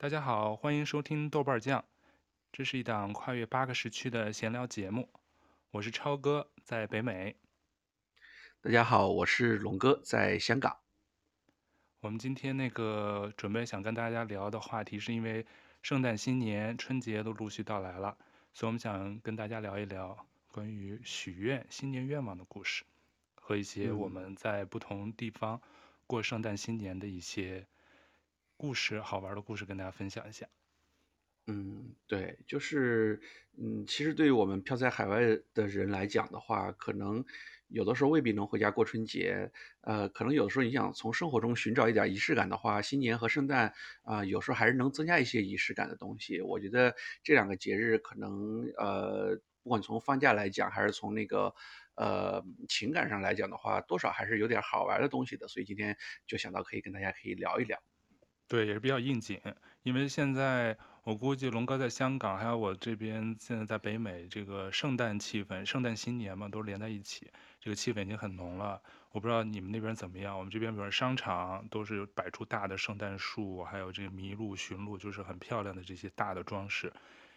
[0.00, 1.84] 大家好，欢迎收听豆瓣酱，
[2.52, 5.08] 这是一档跨越八个时区的闲聊节目。
[5.72, 7.34] 我是超哥，在北美。
[8.60, 10.76] 大家好，我是龙哥，在香港。
[11.98, 15.44] 我们今天那个准备想跟大家聊的话题，是因为
[15.82, 18.16] 圣诞、新年、春节都陆续到来了，
[18.52, 22.84] 所以我们想跟大家聊一聊关于许愿、新年愿望的故事，
[23.34, 25.60] 和一些我们在不同地方
[26.06, 27.66] 过圣诞、新年的一些
[28.58, 30.48] 故事、好玩的故事，跟大家分享一下。
[31.46, 33.20] 嗯，对，就是，
[33.56, 35.20] 嗯，其实对于我们漂在海外
[35.54, 37.24] 的人来讲的话，可能
[37.68, 39.52] 有的时候未必能回家过春节，
[39.82, 46.40] 呃，可能有的时候你想从生活中寻找一点仪式感的话，新年和圣诞啊，有时候还是能增加一些仪式感的东西。
[46.40, 51.54] 我觉得这两个节日可能，呃，不管从放假来讲，还是从那个，
[51.94, 55.46] 呃，情感上来讲的话，多少还是有点好玩的东西的。
[55.46, 55.96] 所以今天
[56.26, 57.78] 就想到可以跟大家可以聊一聊。
[58.48, 59.38] 对，也是比较应景，
[59.82, 68.80] 因为现在我估计龙哥在香港，还有我这边现在在北美，这个圣诞气氛、圣诞新年嘛，都连在一起，这个气氛已经很浓了。
[69.10, 76.90] 我不知道你们那边怎么样，我们这边比如商场都是摆出大的圣诞树，还有这个麋鹿、驯鹿，就是很漂亮的这些大的装饰。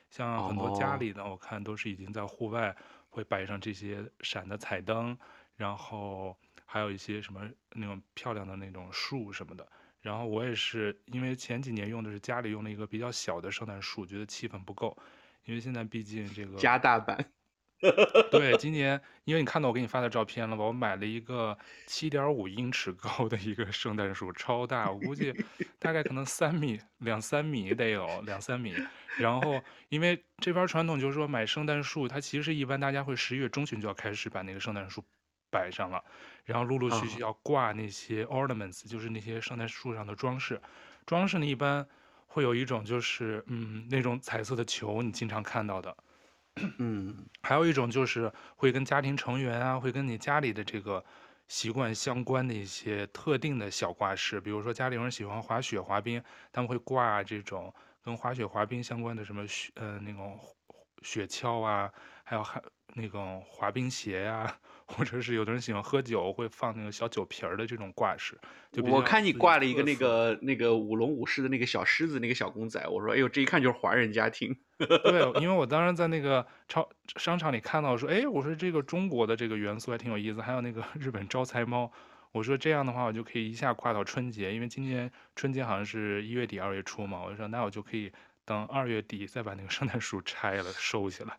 [0.10, 2.76] 像很多家里呢，我看都是已经在户外
[3.10, 5.18] 会摆上这些闪的彩灯，
[5.56, 9.68] 然后还有一些什么那种漂亮的那种树什么的。
[10.02, 14.98] 然后我也是，因为前几年用的是家里用了一个比较小的圣诞树，觉得气氛不够，
[15.46, 17.24] 因为现在毕竟这个加大版。
[18.30, 25.34] 对，今年因为你看到我给你发的照片了吧，我买了一个七点五英尺高的一个圣诞树，超大，我估计
[25.80, 28.76] 大概可能三米两三米得有两三米。
[29.18, 35.04] 然后因为这边传统就是说买圣诞树，它其实一般大家会十一月中旬就要开始把那个圣诞树
[35.52, 36.04] 摆上了，
[36.46, 40.60] 然后陆陆续续要挂那些 ornaments，就是那些圣诞树上的装饰。
[41.06, 41.86] 装饰呢，一般
[42.28, 45.96] 会有一种就是嗯那种彩色的球，你经常看到的。
[46.80, 51.04] 嗯，还有一种就是会跟家庭成员啊，会跟你家里的这个
[51.48, 56.22] 习惯相关的一些特定的小挂饰，比如说家里有人喜欢滑雪滑冰，
[56.52, 57.74] 他们会挂这种
[58.04, 60.38] 跟滑雪滑冰相关的什么雪呃那种
[61.04, 61.92] 雪橇啊，
[62.24, 62.62] 还有还
[62.96, 64.60] 那种滑冰鞋呀、啊。
[64.92, 68.38] 或者是有的人喜欢喝酒，会放那个小酒瓶儿的这种挂饰。
[68.72, 74.56] 就我看你挂了一个那个那个舞龙舞狮的那个小狮子那个小公仔，我说哎呦，这一看就是华人家庭。
[74.78, 76.88] 对，因为我当时在那个超
[77.18, 81.92] 商场里看到，说哎，我说这个中国的这个元素还挺有意思，还有那个日本招财猫，
[82.32, 88.12] 我说这样的话我就可以一下挂到春节，因为今年春节好像是一月底二月初嘛，我就说那我就可以
[88.46, 91.38] 等二月底再把那个圣诞树拆了收起来。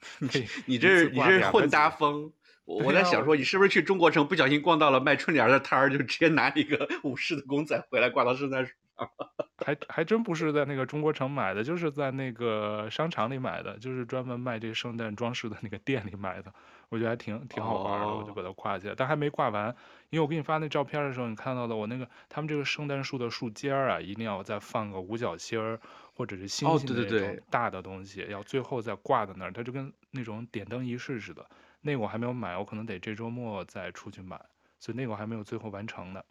[0.66, 2.32] 你这是你这是混搭风。
[2.64, 9.08] 我在想说，你是不是去中国城不小心逛到了卖春联的摊儿，就直接拿一个 武士的公仔回来挂到圣诞树上？
[9.64, 16.52] 还还真不是在那个中国城买的，就是在那个商场里买的，就是专门卖这圣诞装饰的那个店里买的。
[16.88, 18.94] 我觉得还挺挺好玩的，我就把它挂起来。
[18.96, 19.74] 但还没挂完，
[20.10, 25.80] 因为我给你发那照片的时候，你看到的我那个他们这个圣诞树的树尖儿啊，一定要再放个五角星儿
[26.14, 31.44] 或者是星星的那种大的东西，要最后再挂在那儿，它就跟那种点灯仪式似的。
[31.82, 34.40] 那个我还没有买，我可能得这周末再出去买，
[34.80, 36.22] 所以那个我还没有最后完成呢。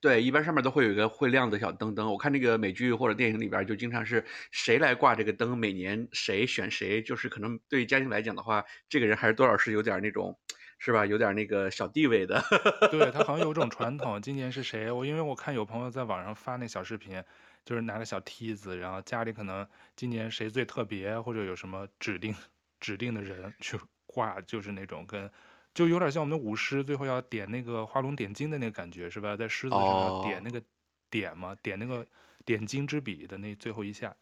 [0.00, 2.12] 对，一般上面都会有一个会亮的小灯灯。
[2.12, 10.38] 我看那个美剧或者电影里边，就经常是谁来挂这个灯，每年谁选谁，就是可能对于家庭来讲的话，这个人还是多少是有点那种，
[10.78, 11.06] 是吧？
[11.06, 12.40] 有点那个小地位的。
[12.92, 14.92] 对，他好像有这种传统，今年是谁？
[14.92, 17.24] 我因为我看有朋友在网上发那小视频，
[17.64, 22.34] 就是拿个小梯子，然后家里可能今年谁最特别，或者有什么指定
[22.78, 23.78] 指定的人去。
[24.16, 25.30] 挂就是那种跟，
[25.74, 29.36] 就有点像我们的舞狮，最后要点那个画龙点睛的那个感觉，是吧？
[29.36, 30.62] 在狮子上要点那个
[31.10, 32.06] 点嘛，点那个
[32.46, 34.16] 点睛之笔的那最后一下。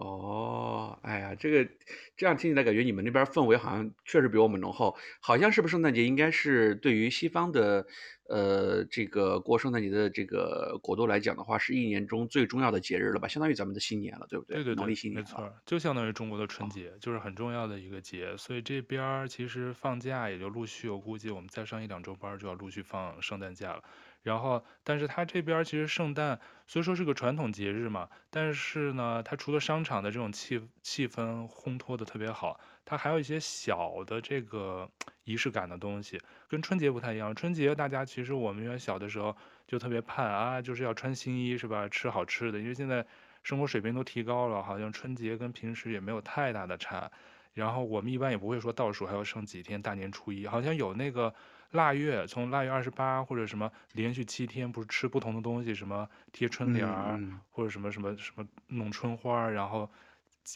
[0.00, 1.70] 哦，哎呀，这个
[2.16, 4.96] 这样听起来感觉你们那边氛围好像确实比我们浓厚。
[5.20, 7.86] 好像是不是圣诞节应该是对于西方的，
[8.26, 13.28] 呃，这个过圣诞节的这个国度来讲的话，是一年中最重要的节日了吧？
[13.28, 14.56] 相当于咱们的新年了，对不对？
[14.56, 15.22] 对对对，农历新年。
[15.22, 18.34] 没错，就相当于中国的春节，哦，就是很重要的一个节。
[18.38, 23.82] 所以这边其实放假也就陆续，我估计我们再上一两周班就要陆续放圣诞假了。
[24.22, 34.90] 然后，但是它这边其实圣诞虽说是个传统节日嘛，但是呢，它除了商场的这种气气氛烘托的特别好，它还有一些小的这个
[35.24, 37.34] 仪式感的东西，跟春节不太一样。
[37.34, 39.34] 春节大家其实我们原来小的时候
[39.66, 41.88] 就特别盼啊，就是要穿新衣是吧？
[41.88, 43.06] 吃好吃的，因为现在
[43.42, 47.10] 生活水平都提高了，好像春节跟平时也没有太大的差。
[47.54, 51.34] 然后我们一般也不会说倒数还要剩几天，大年初一好像有那个。
[51.72, 59.88] 腊月，从腊月二十八或者什么连续七天，不是吃不同的东西，什么贴春联儿，嗯嗯、或者什么什么什么弄春花，然后，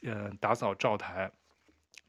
[0.04, 1.30] 呃，打扫灶台。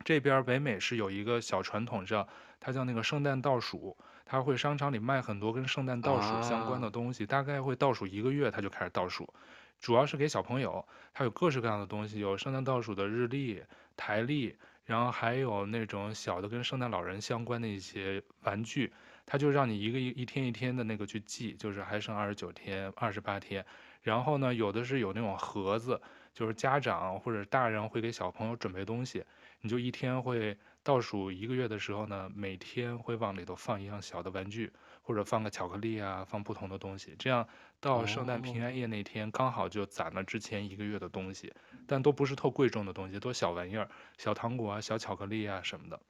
[0.03, 2.27] 这边北美是有一个小传统，叫
[2.59, 9.31] 它叫那个圣诞倒数，它会商场里卖很多跟圣诞倒数相关的东西，啊、大概会倒数一个月，它就开始倒数，
[9.79, 13.63] 主要是给小朋友，它有各式各样的东西，有圣诞倒数的日历、
[13.95, 14.55] 台历。
[14.85, 18.93] 然后还有那种小的跟圣诞老人相关的一些玩具，
[19.25, 23.65] 他就让你一个一一天一天的那个去记，就是还剩二十九天、二十八天。
[24.03, 25.99] 然后呢，有的是有那种盒子，
[26.31, 29.25] 就是家长或者大人会给小朋友准备东西，
[29.61, 34.71] 你就一天会倒数一个月的时候呢，每天会往里头放一样小的玩具，
[35.05, 37.47] 或者放个巧克力啊，放不同的东西，这样
[37.79, 41.53] 到圣诞平安夜那天刚好就攒了之前一个月的东西。
[41.85, 43.87] 但都不是特贵重的东西，都小玩意儿，
[44.17, 46.01] 小糖果啊，小巧克力啊什么的。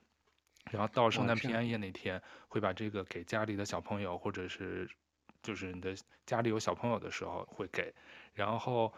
[0.72, 4.90] 然后到圣诞平安夜那天，会把这个给家里的小朋友，或者是
[5.44, 5.94] 就是你的
[6.26, 7.94] 家里有小朋友的时候会给。
[8.34, 8.94] 然后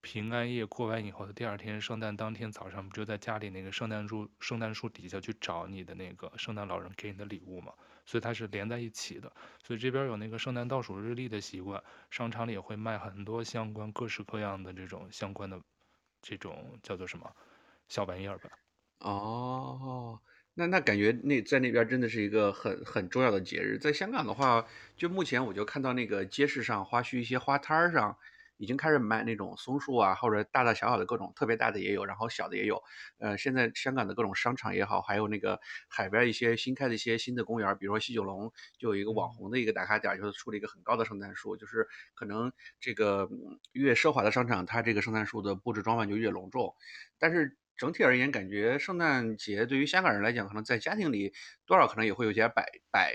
[0.00, 7.72] 平安夜过完以后的第二天，圣诞当天早上，不就在家里那个圣诞树圣诞树底下去找你的那个圣诞老人给你的礼物吗？
[8.04, 9.32] 所以它是连在一起的。
[9.62, 15.60] 所以这边有那个圣诞倒数日历的习惯，商场里也会卖很多相关各式各样的这种相关的。
[16.24, 17.34] 这种叫做什么
[17.88, 18.48] 小玩意儿吧？
[19.00, 20.20] 哦，
[20.54, 23.76] 那那感觉那在那边真的是一个很很重要的节日。
[23.76, 24.64] 在香港的话，
[24.96, 28.16] 就目前我就看到那个街市上花墟一些花摊上。
[28.56, 32.80] 已经开始卖那种松树啊，或者大大小小的各种，特别大的也有，然后小的也有。
[33.18, 43.28] 呃，现在香港的各种商场也好，还有那个海边一些新开的一些新的公园，比如说西九龙就有一个网红的一个打卡点，就是出了一个很高的圣诞树，就是可能这个
[43.72, 46.74] 越奢华的商场，它这个圣诞树的布置装扮就越隆重，
[47.18, 47.56] 但是。
[47.76, 51.32] 整体而言，感觉圣诞节对于香港人来讲，可能在家庭里
[51.66, 53.14] 多少可能也会有些摆摆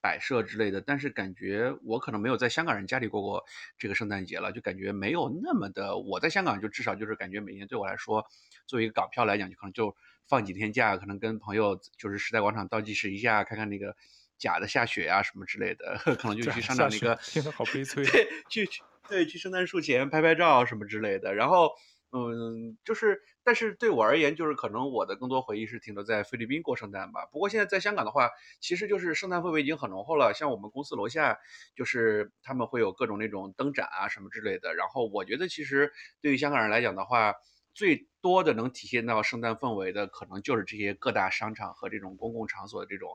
[0.00, 0.80] 摆设之类的。
[0.80, 3.44] 但是感觉我可能没有在香港人家里过过
[3.78, 5.98] 这个圣诞节了，就感觉没有那么的。
[5.98, 8.26] 我在香港就至少就是感觉每年对我来说，
[8.66, 9.94] 作为一个港漂来讲，就可能就
[10.26, 13.94] 放几天假，可能跟朋友就是时代广场倒计时一下，看看那个
[14.36, 17.18] 假的下雪啊什么之类的， 可能就去商场那个，
[17.52, 18.04] 好悲 催。
[18.04, 21.70] 对，去去对去圣诞树前拍拍照什么之类的，然后。
[22.10, 27.26] 嗯，就是，但是对我而言，就是可能我的更多回忆是停留在菲律宾过圣诞吧。
[27.26, 30.32] 不过现在在香港的话，其实就是圣诞氛围已经很浓厚了。
[30.32, 31.38] 像我们公司楼下，
[31.76, 34.74] 就是他们会有各种那种灯展啊什么之类的。
[34.74, 37.34] 然后我觉得，其实对于香港人来讲的话，
[37.74, 43.10] 最多的能体现到圣诞氛围的，可能就是这些各大商场和这种公共场所的这种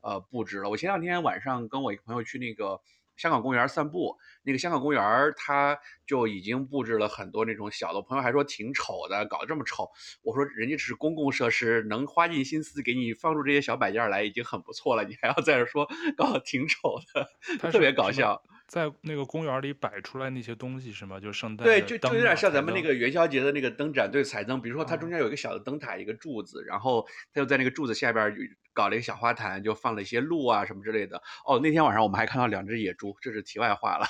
[0.00, 0.70] 呃布置了。
[0.70, 2.80] 我前两天晚上跟我一个朋友去那个。
[3.18, 5.02] 香港公园散步，那个香港公园
[5.36, 9.90] 它就已经布置了很多那种小的，朋友还说挺丑的，搞得这么丑。
[10.22, 15.86] 我说人家只是公共设施，能花尽心思给你放出这些小摆件来已经很不错了，你还要在这说
[16.16, 18.42] 搞得挺丑的，特别搞笑。
[18.68, 21.18] 在那个公园里摆出来那些东西是吗？
[21.18, 24.60] 就圣诞对，就就有点像咱们那个元宵节的那个灯展，对，彩灯。
[24.60, 28.30] 比如说它中间有一个小的灯塔，一个柱子，然后它就在那个柱子下边
[28.78, 31.20] 搞了一个小花坛，就放了一些鹿啊什么之类的。
[31.44, 34.06] 哦，那天晚上我们还看到两只野猪，这是题外话了。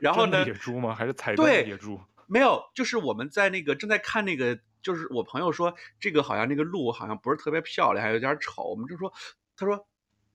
[0.00, 0.44] 然后呢？
[0.44, 0.92] 野猪吗？
[0.92, 2.00] 还是彩灯的野猪？
[2.26, 8.64] 没有，就是我们在那个正在看那个，就是我朋友说这个好像那个鹿好像不是特别漂亮，还有点丑。
[8.64, 9.12] 我们就说，
[9.56, 9.86] 他说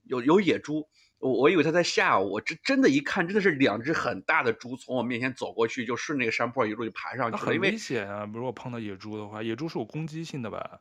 [0.04, 0.88] 有有野猪。
[1.18, 7.38] 我我以为他在吓我，我这真的，一看真的是两只很大的猪从我面前走过去，就顺那个山坡一路就爬上去了。
[7.38, 8.28] 很危险啊！
[8.32, 10.80] 如果碰到野猪的话，野猪是有攻击性的吧？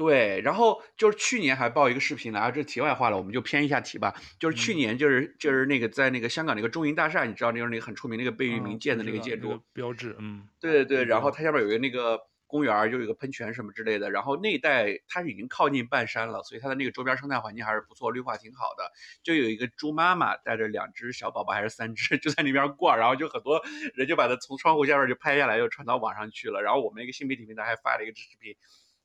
[0.00, 4.14] 对，然后就是去年还爆一个视频来，啊，这题外话了，我们就偏一下题吧。
[4.38, 12.18] 就是去年，就是、嗯、就是那个在那个香港那个中银大厦，你知道那个那个很出名那个贝聿铭建的那个建筑、嗯、标志，嗯，对对对，然后它下面有一个那个。
[12.50, 18.90] 公园就有一个喷泉什么之类的，然后那一带它是已经靠近半山了，所以它的那个周边生态环境还是不错，绿化挺好的。
[19.22, 23.62] 就有一个猪妈妈带着两只小宝宝还是三只， 就在那边逛，然后就很多
[23.94, 26.60] 人就把它从窗户下面就拍下来，又传到网上去了。
[26.60, 28.56] 然后我们一个新媒体平台还发了一个视频，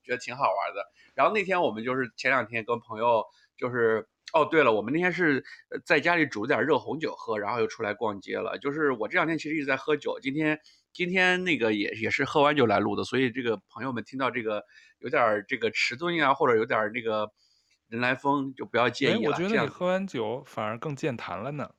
[0.05, 0.85] 觉得挺好玩的。
[1.15, 3.25] 然后那天我们就是前两天跟朋友
[3.57, 5.43] 就是，哦对了，我们那天是
[5.83, 8.57] 在家里煮了点热红酒喝，然后又出来逛街了。
[8.59, 10.59] 就是我这两天其实一直在喝酒，今天。
[10.95, 14.63] 今天那个也也是喝完酒来录的，所以这个朋友们听到这个
[15.00, 17.29] 有点这个迟钝呀，或者有点那个
[17.89, 19.31] 人来疯，就不要介意了。
[19.31, 21.69] 我觉得你喝完酒反而更健谈了呢。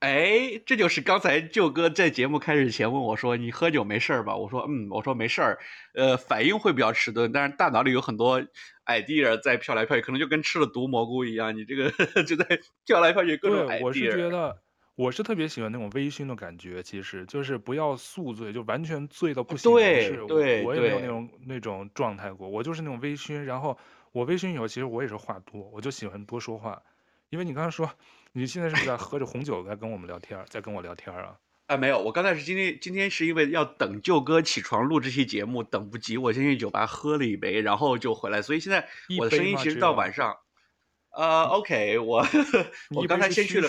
[0.00, 5.58] 哎，这就是刚才舅哥在节目开始前问我说：“你喝酒没事吧？”我说：“嗯，我说没事儿。”
[5.92, 8.40] 呃，反应会比较迟钝，但是大脑里有很多
[8.86, 11.90] idea 在飘来飘去，可能就跟吃了毒蘑菇一样，你这个
[12.24, 12.46] 就在
[12.86, 13.84] 飘来飘去各种 idea。
[13.84, 14.56] 我是觉得。
[14.96, 19.70] 我是特别喜欢那种微醺的感觉，其实就是不要宿醉，就完全醉到不行。
[19.70, 23.42] 对对，我也没有那种那种状态过，我就是那种微醺。
[23.42, 23.78] 然后
[24.12, 26.82] 我微醺以后，其实我也是话多，我就喜欢多说话。
[27.30, 27.88] 因为你刚才说
[28.32, 31.36] 你现在是不是在喝着红酒在跟我们聊天，在跟我聊天啊？
[31.66, 40.36] 啊，没有，我刚才是今天今天是因为要等舅哥起床录这期节目，等不及，我先去酒吧喝了一杯，然后就回来，所以现在我的声音其实到晚上，
[41.16, 42.26] 呃，OK，我
[42.94, 43.68] 我刚才先去了。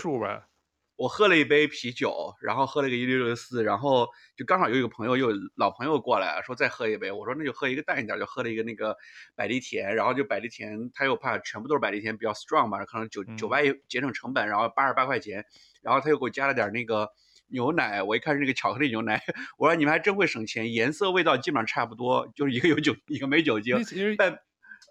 [1.01, 8.95] 我喝了一杯啤酒，然后喝了个一六六四，然后就刚好有一个朋友又老朋友过来说再喝一杯，我说那就喝一个淡一点，就喝了一个那个
[9.35, 15.43] 百利甜，然后就百利甜，他又怕全部都是百利甜比较 strong 吧，可能酒酒吧也节省成本，然后八十八块钱，
[15.81, 17.09] 然后他又给我加了点那个
[17.47, 19.19] 牛奶，我一看是那个巧克力牛奶，
[19.57, 23.75] 我说你们还真会省钱，颜色味道基本上差不多，就是一个有酒一个没酒精，
[24.19, 24.37] 但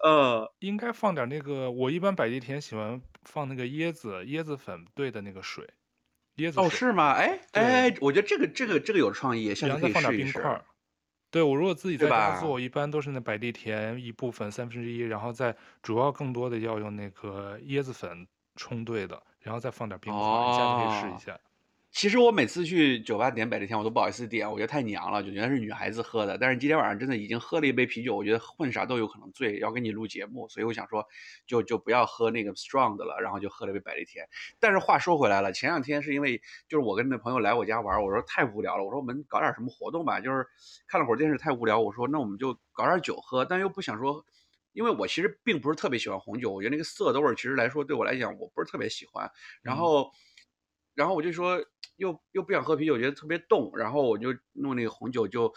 [0.03, 5.65] 呃应该放点那个，我一般百利甜喜欢放那个椰子椰子粉兑的那个水。
[6.41, 7.11] 椰子哦，是吗？
[7.11, 10.61] 哎哎，我觉得这个这个这个有创意，下次可以试一试。
[11.29, 21.39] 对，我如果自己在家做，一般都是那百利甜一部分三分之一，然后再主要更多的要用那个椰子粉冲兑的，然后再放点冰块，哦、下次可以试一下。
[21.93, 26.37] 其实我每次去酒吧点百利甜，我都不好意思点，我觉得太娘了，就觉得是女孩子喝的。
[26.37, 31.05] 但是今天晚上真的已经喝了一杯啤酒，我觉得混啥都有可能醉，要跟你录节目，所以我想说，
[31.45, 34.25] 就就不要喝那个 strong 的了，然后就喝了一杯百利甜。
[34.57, 40.47] 但是话说回来了，前两天是因为就是我跟那朋友来我家玩，我说太无聊了，我说我们搞点什么活动吧，就是
[40.87, 44.25] 看了会儿电视太无聊，我说那我们就搞点酒喝，但又不想说，
[44.71, 49.29] 因为我其实并不是特别喜欢红酒，我觉得那个涩的味儿其实来说对我来讲我不是特别喜欢，
[49.61, 50.05] 然后。
[50.05, 50.11] 嗯
[50.93, 51.57] 然后我就说，
[51.95, 55.53] 又又不想喝啤酒，觉得特别冻，然后我就弄那个红酒，就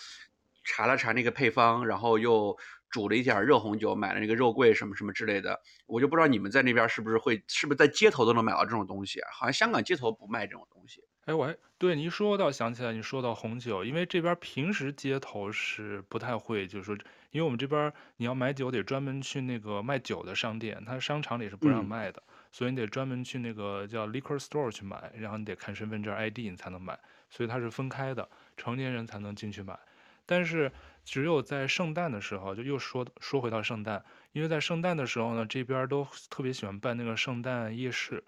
[0.65, 2.57] 查了查那个配方，然后又
[2.91, 5.61] 煮了一点热红酒，买了那个肉桂什么什么之类的。
[5.87, 9.29] 我就不知道你们在那边是不是会，是不是在街头都能买到这种东西啊？
[9.33, 11.03] 好像香港街头不卖这种东西。
[11.27, 16.97] 哎，我还对你一说到想起来，你说到红酒，因为这边平时街头是不太会，就是说，
[17.31, 22.23] 因为我们这边你要买酒得专门去那个卖酒的商店，它商场里是不让卖的。
[22.27, 26.97] 嗯所以你得专门去那个叫 liquor store 去买，然后你得看身份证 ID 你才能买，
[27.29, 29.77] 所以它是分开的，成年人才能进去买。
[30.25, 30.71] 但是
[31.05, 38.23] 只有在圣诞的时候，就又说说回到圣诞，因为在圣诞的时候呢，这边都特别喜欢办那个圣诞夜市，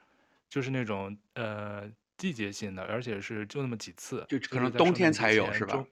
[0.49, 5.87] 就是那种呃季节性的，而且是就那么几次，就可能冬天才有是吧？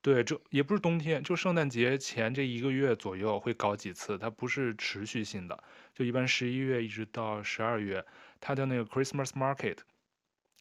[0.00, 8.04] 对，就也不是冬天，就圣诞节前这一个月左右会搞几次，它不是持续性的，就一般十一月一直到十二月，
[8.40, 9.78] 它的那个 Christmas Market，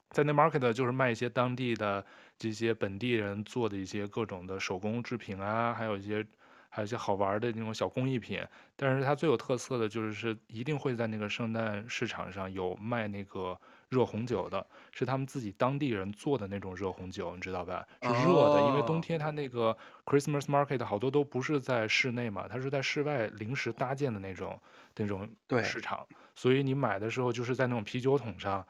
[0.09, 2.03] 在那 Market 就是卖一些当地的
[2.39, 6.25] 这些本地人做的一些各种的手工制品啊，还有一些
[6.69, 8.43] 还有一些好玩的那种小工艺品，
[8.75, 13.57] 但是它最有特色的就是是一定会在那个圣诞市场上有卖那个。
[13.89, 17.87] 热红酒的是他们自己当地人做的那种热红酒，你知道吧？
[18.01, 19.75] 是热的，因为冬天它那个
[20.05, 24.59] Christmas Market 好多都不是在室内嘛，它是在室外临时搭建的那种
[24.95, 25.29] 那种
[25.63, 28.65] 市场，所以你买的时候就是在那种啤酒桶上，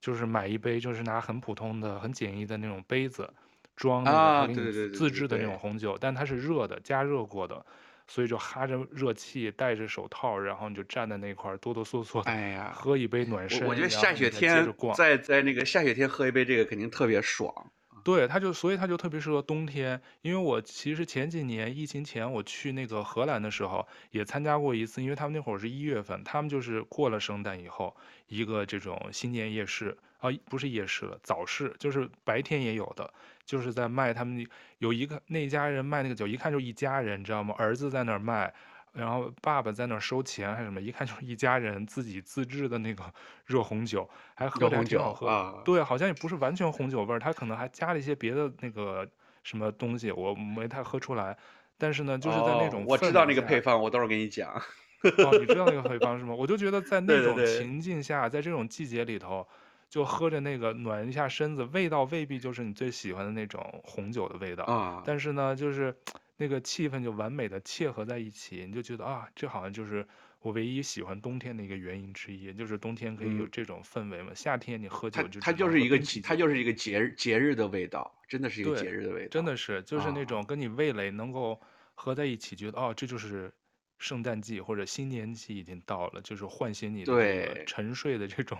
[0.00, 3.28] 就是买一杯，就是拿很普通的、很简易的那种杯子
[3.76, 4.54] 装那个
[4.90, 7.64] 自制的那种红酒，但它是热的，加热过的。
[8.06, 13.66] 所以就哈着热气，戴着手套，然后你就站在那块儿哆哆嗦嗦的，哎呀，喝一杯暖身。
[13.66, 17.72] 我觉得下雪天在在那个下雪天喝一杯这个肯定特别爽。
[18.04, 27.96] 对，他就所以他就特别适合冬天，因为我其实前几年疫情前我去那个荷兰的时候也参加过一次，因为他们那会儿是一月份，他们就是过了圣诞以后
[28.28, 33.12] 一个这种新年夜市啊，不是夜市了，早市，就是白天也有的。
[33.44, 34.46] 就是在卖，他们
[34.78, 37.52] 有一个那家人卖那个酒，一看就一家人，你知道吗？
[37.58, 38.54] 儿子在那儿卖，
[38.92, 43.02] 然后爸爸在那儿收钱还是什么，一看就是一家人自己自制的那个
[43.46, 45.26] 热红酒，还喝着挺好喝。
[45.26, 49.08] 啊、对，好像也不是完全红酒味儿，他可能还加了一些别的那个
[49.42, 51.36] 什么东西，我没太喝出来。
[51.78, 54.52] 但是呢，就是在那种、哦、我知道那个配方，我到时候给你讲。
[54.52, 56.34] 哦，你知道那个 配方是吗？
[56.34, 59.46] 我就觉得在那种情境下，在这种季节里头。
[59.88, 65.94] 就喝着那个暖一下身子，味道未必就是你最喜欢的那种红酒的味道啊，但是呢，就是
[66.42, 70.04] 那个气氛就完美的契合在一起，你就觉得啊，这好像就是
[70.40, 74.32] 我唯一喜欢冬天的一个原因之一，就是冬天可以有这种氛围嘛。
[74.32, 81.60] 嗯、夏天你喝酒就它，它就是一个它就是一个节日节日的味道，真的是一个节日的味道，真的是就是那种跟你味蕾能够
[81.94, 83.52] 合在一起，觉得哦，这就是
[83.98, 88.58] 圣诞季或者新年季已经到了，就是唤醒你的沉睡的这种。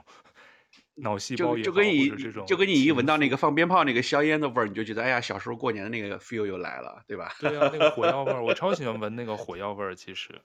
[0.95, 2.11] 脑细胞也好，就就跟你
[2.47, 7.33] 就跟你一闻到那个放鞭炮那个硝烟的味儿，你就觉得哎呀，小时候过年的那个 feel 又来了，对吧？
[7.41, 9.95] 对啊，那个火药味儿，我超喜欢 闻那个火药味儿。
[9.95, 10.41] 其实，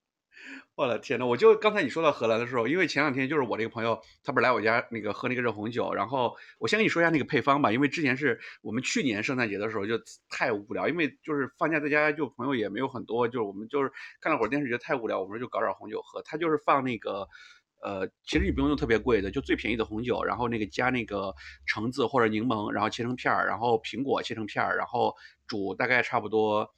[0.74, 17.28] 我的天呐，我就刚才你说到荷兰的时候，因为前两天就是我那个朋友，他不是来我家那个喝那个热红酒，然后我先跟你说一下那个配方吧，因为之前是我们去年圣诞节的时候就太无聊，因为就是放假在家就朋友也没有很多，就是我们就是看了会儿电视觉得太无聊，我们就搞点红酒喝，他就是放那个。
[17.86, 21.32] 呃，其实你不用用特别贵的，就最便宜的红酒，然后那个加那个
[21.66, 25.14] 橙子或者柠檬，然后切成片儿，然后苹果切成片儿，然后
[25.46, 26.68] 煮大概差不多。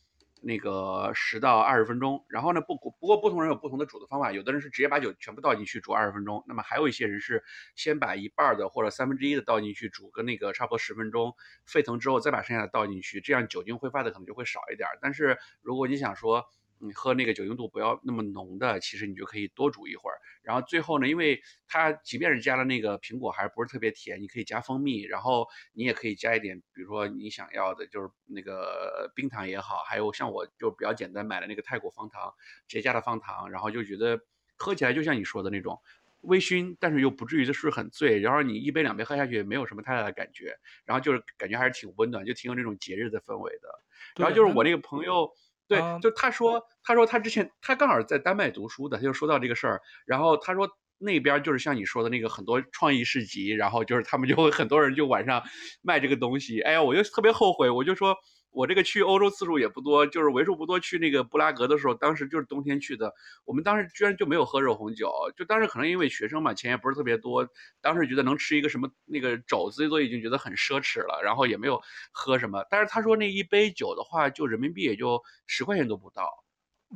[0.40, 7.42] 那个十到二十分钟，然后呢，不不过不同人有不同的煮的方法，有的人是直接把酒全部倒进去煮二十分钟，那么还有一些人是
[7.74, 11.34] 先把一半的或者三分之一的倒进去煮，跟那个差不多十分钟
[11.66, 14.88] 沸腾之后再把剩下的倒进去，这样酒精挥发的可能就会少一点。
[15.02, 16.46] 但是如果你想说，
[16.80, 20.16] 你喝那个酒精度不要那么浓的，其实你就可以多煮一会儿。
[20.42, 32.32] 然后最后呢，因为它即便是加了那个苹果，还是不是特别甜，你可以加蜂蜜，然后你也可以加一点，比如说你想要的，就是那个冰糖也好，还有像我就比较简单买的那个泰国方糖，
[32.66, 34.18] 直接加了方糖，然后就觉得
[34.56, 35.78] 喝起来就像你说的那种
[36.22, 40.56] 微醺，但是又不至于就是很醉，然后你一杯两杯喝下去也没有什么太大的感觉，
[40.86, 43.68] 然后就是感觉还是挺温暖，就挺有那种节日的氛围的。
[44.16, 45.30] 然后就是我那个朋友。
[45.68, 55.42] 对，就他说，他说他之前他刚好在丹麦读书的，他就说到这个事儿，然后他说那边就是像你说的那个很多创意市集，然后就是他们就会很多人就晚上
[55.82, 58.16] 卖这个东西，哎呀，我就特别后悔，我就说。
[58.50, 63.12] 我这个去欧洲次数也不多，就是为数不多去那个布拉格的时候，当时就是冬天去的。
[63.44, 67.46] 我们当时居然就没有喝热红酒，就当时可能因为学生嘛，钱也不是特别多，
[67.80, 71.80] 当时觉得能吃一个什么那个肘子都已经觉得很奢侈了，然后也没有
[72.12, 72.64] 喝什么。
[72.70, 76.26] 但是他说那一杯酒的话，就人民币也就十块钱都不到。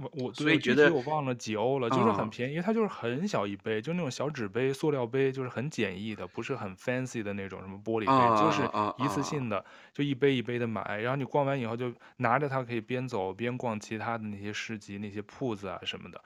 [0.01, 8.63] 我我所以觉得我忘了几欧了，就是很便宜，嗯、它就是很小一杯，就那种小纸杯、塑料杯，就是很简易的，不是很 fancy 的那种什么玻璃杯，嗯、就是
[9.05, 10.99] 一次性的，就一杯一杯的买。
[11.01, 16.19] 然后你逛完以后就拿着它，可以边走边逛其他的那些市集、那些铺子啊什么的。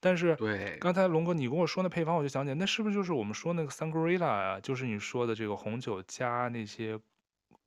[0.00, 4.58] 但是，对，刚才龙哥你跟我说那配方，我就想起来，那是不是就是我们说那个 Sangria 啊？
[4.58, 6.98] 就是你说的这个红酒加那些。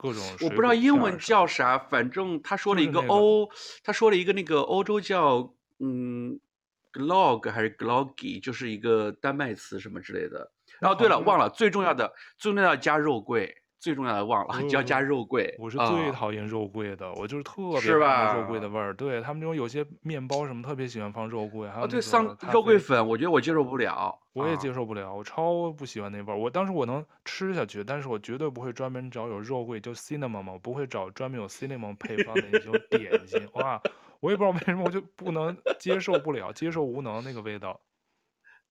[0.04, 3.50] 各种我不知道英文叫啥，反正他说了一个欧，
[3.86, 6.38] 他说了一个那个欧洲叫嗯
[6.92, 10.52] ，glog 还是 gloggy，就是一个丹麦词什么之类的。
[10.82, 13.63] 然后对了，忘了最重要的，最重要的加肉桂。
[13.84, 15.54] 最重要的忘了， 就要加肉桂。
[15.60, 18.94] 我是最讨厌肉桂的，我就是特别讨厌肉桂的味儿。
[18.94, 24.18] 对他们那种有些面包什么特别喜欢放肉桂，还有对桑肉桂粉，我觉得我接受不了。
[24.32, 26.38] 我也接受不了，我超不喜欢那味儿。
[26.38, 33.46] 我当时我能吃下去，但是我绝对不会专门找有肉桂，就 cinnamon 嘛，我不会找专门有 cinnamon 配方的那种点心。
[33.56, 33.80] 哇，
[34.22, 37.80] 我也不知道为什么，我就不能接受不了，接受无能那个味道。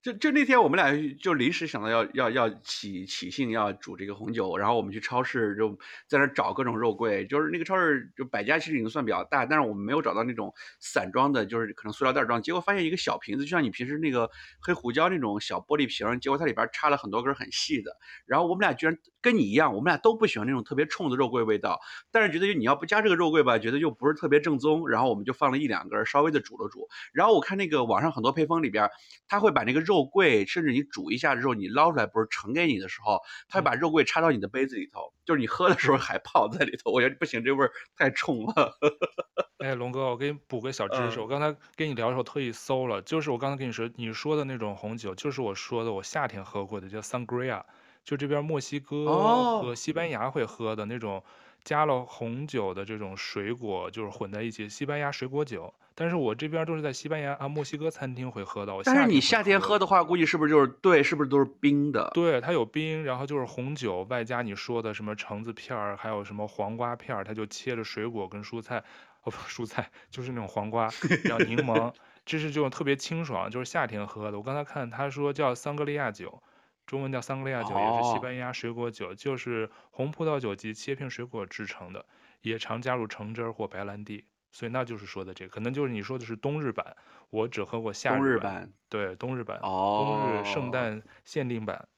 [0.02, 12.42] 就就那天我们俩就临时想到要要要起起兴要煮这个红酒，然后我们去超市就在那找各种肉桂，就是那个超市就百家其实已经算比较大，但是我们没有找到那种散装的，就是可能塑料袋装。
[12.42, 14.28] 结果发现一个小瓶子，就像你平时那个
[14.60, 17.96] 黑胡椒那种小玻璃瓶，结果它里边插了很多根很细的。
[18.26, 21.80] 然后我们俩居然跟你一样，我们俩都不喜欢那种特别冲的肉桂味道，
[22.11, 24.88] 但是觉得你要不加这个肉桂吧，觉得又不是特别正宗。
[24.88, 26.88] 然后我们就放了一两根，稍微的煮了煮。
[27.12, 28.90] 然后我看那个网上很多配方里边，
[29.28, 30.44] 他会把那个肉桂。
[30.44, 36.90] 甚至你煮一下之后，你捞出来不是盛给你的时候，他会把肉桂插到你的杯子里头，就是你喝的时候还泡在里头。
[36.90, 38.76] 我觉得不行，这味儿太冲了。
[39.58, 47.62] 哎，龙哥，我给你补个小知识，嗯、我刚才跟你聊的时候特意搜了，就是我刚才跟你说你说的那种红酒，就是我说的我夏天喝过的叫 Sangria，
[48.04, 51.22] 就这边墨西哥和西班牙会喝的那种
[51.64, 55.72] 加了红酒的这种水果，就是混在一起，西班牙水果酒。
[55.94, 58.80] 但是我这边都是在西班牙啊，墨西哥餐厅会喝到。
[58.82, 62.10] 但是你夏天喝的话，估计是不是就是对，是不是都是冰的？
[62.14, 68.78] 对，它有冰，然后就是红酒，外加你说的什么橙子片儿，还有什么黄瓜片儿，它就切着水果跟蔬菜，
[69.22, 70.88] 哦不，蔬菜就是那种黄瓜，
[71.24, 71.92] 然后柠檬，
[72.24, 74.38] 这是这种特别清爽，就是夏天喝的。
[74.38, 76.42] 我刚才看他说叫桑格利亚酒，
[76.87, 82.05] 中文叫桑格利亚酒，也是西班牙水果酒，哦、就是红葡萄酒及切片水果制成的，
[82.40, 84.27] 也常加入橙汁儿或白兰地。
[84.55, 86.95] 所以那就是说的这个，可能就是你说的是冬日版，
[87.31, 88.21] 我只喝过夏日版。
[88.21, 88.73] 冬日版。
[88.90, 89.59] 对，冬日版。
[89.62, 90.05] 哦。
[90.07, 91.88] 冬日圣诞限定版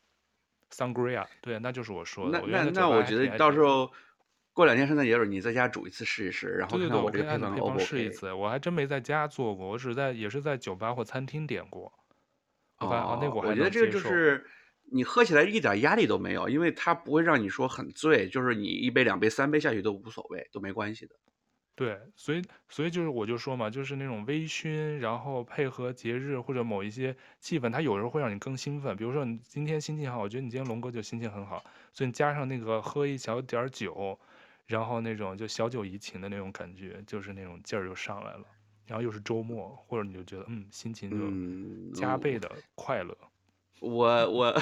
[0.71, 1.27] ，Sangria。
[1.41, 2.41] 对，那就是我说的。
[2.47, 3.91] 那那那我觉得到时候
[4.53, 7.85] 过两天圣诞节的时候，你在家煮一次试一试，然后看看我这个配方 O 不 OK。
[7.85, 11.93] 试一次，我还真没在家做过，我只在也是在酒吧或餐厅点过。
[12.79, 13.19] 哦。
[13.21, 14.47] 那我还我觉得这个就是
[14.95, 21.17] 你喝起来一点压力都没有，因为它不会让你说很醉，就是你一杯两杯三杯下去都无所谓，都没关系的。
[21.75, 28.97] 对，所以所以就是我就说嘛，就是那种微醺，然后配合节日或者某一些气氛，它有时候会让你更兴奋。
[28.97, 34.17] 比如说你今天心情好，我觉得你今天龙哥就心情很好，所以你加上那个喝一小点儿酒，
[34.67, 38.45] 然后那种就小酒怡情的那种感觉，就是那种劲儿就上来了。
[38.87, 43.17] 然后又是周末，或者你就觉得嗯，心情就加倍的快乐。
[43.21, 43.29] 嗯
[43.85, 44.55] 我我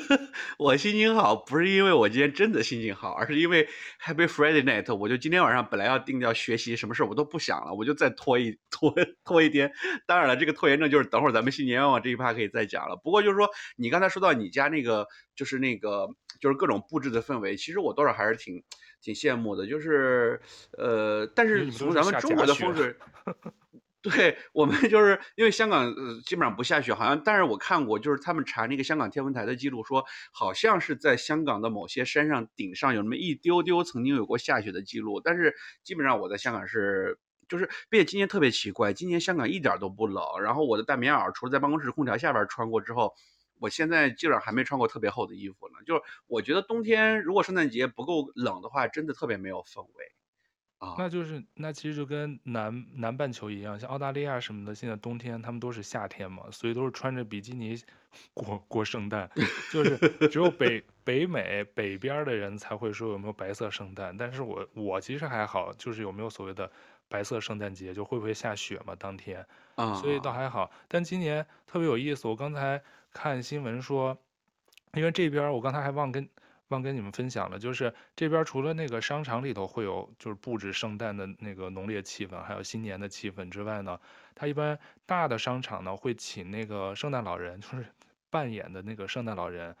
[0.58, 3.66] 我心情好，不是因为我今天真的心情好，而是因为
[4.04, 4.94] Happy Friday Night。
[4.94, 9.72] 我就今天晚上本来要定掉学习，什么事我都不想了，我就再拖一拖拖一天。
[10.06, 12.96] 当然了，这个拖延症就是等会儿咱们新年愿望这一趴可以再讲了。
[12.96, 16.08] 不过就是说，你刚才说到你家那个，就是那个，
[16.40, 18.62] 就是各种布置的氛围，其实我多少还是挺
[19.00, 19.66] 挺羡慕的。
[19.66, 20.40] 就是
[20.76, 22.94] 呃，但是从咱们中国的风水。
[24.10, 43.12] 对，我们 就是因为香港呃基本上不下雪，好像，但是我看过，就是他们查那个香港天文台的记录说，好像是在香港的某些山上顶上有那么一丢丢曾经有过下雪的记录，但是基本上我在香港是就是，并且今年特别奇怪，今年香港一点都不冷，然后我的大棉袄除了在办公室空调下边穿过之后，
[43.58, 50.12] 我现在基本上还没穿过特别厚的衣服呢，就是我觉得冬天如果圣诞节不够冷的话，真的特别没有氛围。
[50.86, 57.76] 啊，那就是那其实就跟南南半球一样，像澳大利亚什么的，现在冬天他们都是夏天嘛，所以都是穿着比基尼
[58.34, 59.28] 过过圣诞，
[59.72, 59.96] 就是
[60.30, 66.70] 只有北北美北边的人才会说有没有白色圣诞，但是我我其实还好，就是有没有所谓的
[67.08, 69.44] 白色圣诞节，就会不会下雪嘛当天，
[69.74, 70.70] 啊，所以倒还好。
[70.88, 72.80] 但今年特别有意思，我刚才
[73.12, 74.16] 看新闻说，
[74.94, 76.28] 因为这边我刚才还忘跟。
[76.68, 84.00] 忘跟你们分享了，就是这边除了那个商场里头会有就是布置圣诞的那个浓烈气氛，还有新年的气氛之外呢，
[84.34, 84.76] 它一般
[85.06, 87.86] 大的商场呢会请那个圣诞老人，就是
[88.30, 89.76] 扮演的那个圣诞老人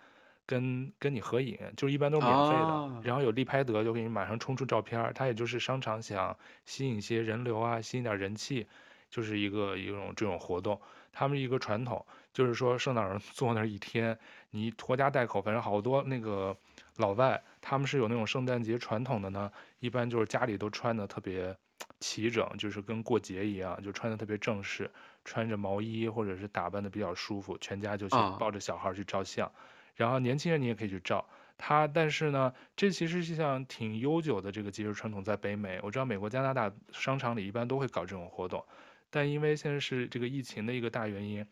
[0.46, 5.12] 跟跟你合影，就是一般都是免费的，哦、然后有立拍得就给你马上冲出照片。
[5.12, 8.64] 它也就是商场想吸引一些人流啊，吸引点人气，
[9.10, 10.80] 就是一个一种这种活动。
[11.12, 14.16] 他们一个传统就是说圣诞老人坐那一天，
[14.50, 16.56] 你拖家带口，反正好多那个。
[16.96, 21.56] 老外他们是有那种圣诞节传统的呢，一般就是家里都穿的特别
[22.00, 24.90] 齐整，就是跟过节一样，就穿的特别正式，
[25.24, 29.50] 穿着毛衣或者是打扮的比较舒服，全家就去抱着小孩去照相，
[29.94, 31.26] 然后年轻人你也可以去照
[31.58, 31.86] 他。
[31.86, 38.64] 但是呢，这其实是一项挺悠久的这个节日传统，在北美，我知道美国、加拿大商场里一般都会搞这种活动，
[39.10, 41.46] 但因为现在是这个疫情的一个大原因，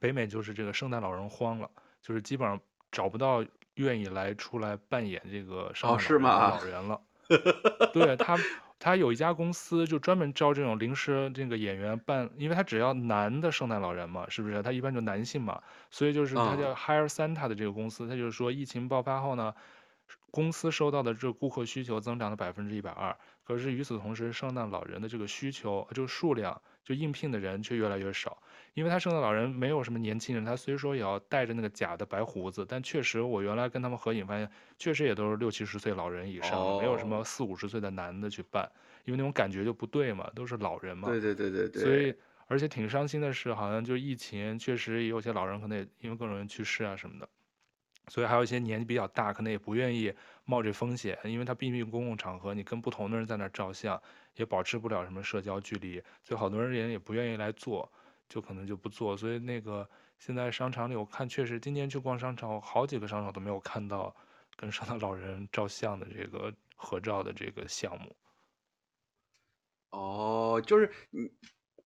[0.00, 1.70] 北美就是这个圣诞老人荒了，
[2.02, 2.60] 就是基本上
[2.90, 3.44] 找不到。
[3.80, 7.00] 愿意来出来扮演这个圣诞老人了，哦、
[7.92, 8.36] 对他，
[8.78, 14.62] 他有一家公司就专门招这种临时这个演员扮，因为他只要男的圣诞老人嘛，是不是？
[14.62, 19.54] 他一般就男性嘛，所以就是他叫 Hire Santa 的这个公司，他就是说疫情爆发后呢，
[20.30, 28.42] 公司收到的这个顾客需求增长了百分之一百二，可是与此同时，圣诞老人的这个需求就数量就应聘的人却越来越少。
[28.74, 36.80] 因为他圣诞老人没有什么年轻人，他虽说也要带着那个假的白胡子，但确实我原来跟他们合影发现，确实也都是六七十岁老人以上，oh.
[36.80, 38.70] 没有什么四五十岁的男的去扮，
[39.04, 41.08] 因为那种感觉就不对嘛，都是老人嘛。
[41.08, 41.82] 对对对对对。
[41.82, 42.14] 所以
[42.46, 47.28] 而且挺伤心的是，好像就疫情确实也有些老人可能也因为各种人去世啊什么的，
[48.08, 50.12] 所以还有一些年纪比较大，可能也不愿意
[50.44, 54.00] 冒这风险，因为他毕竟公共场合，你跟不同的人在那照相，
[54.36, 57.90] 也保持不了什么社交距离，所以好多人也也不愿意来做。
[58.30, 59.90] 就可能就不做，所以那个
[60.20, 64.14] 现在商场里，我看确实今年去逛商场，好几个商场都没有看到
[64.56, 68.14] 跟圣诞老人照相的这个合照的这个项目。
[69.90, 71.28] 哦，就是你，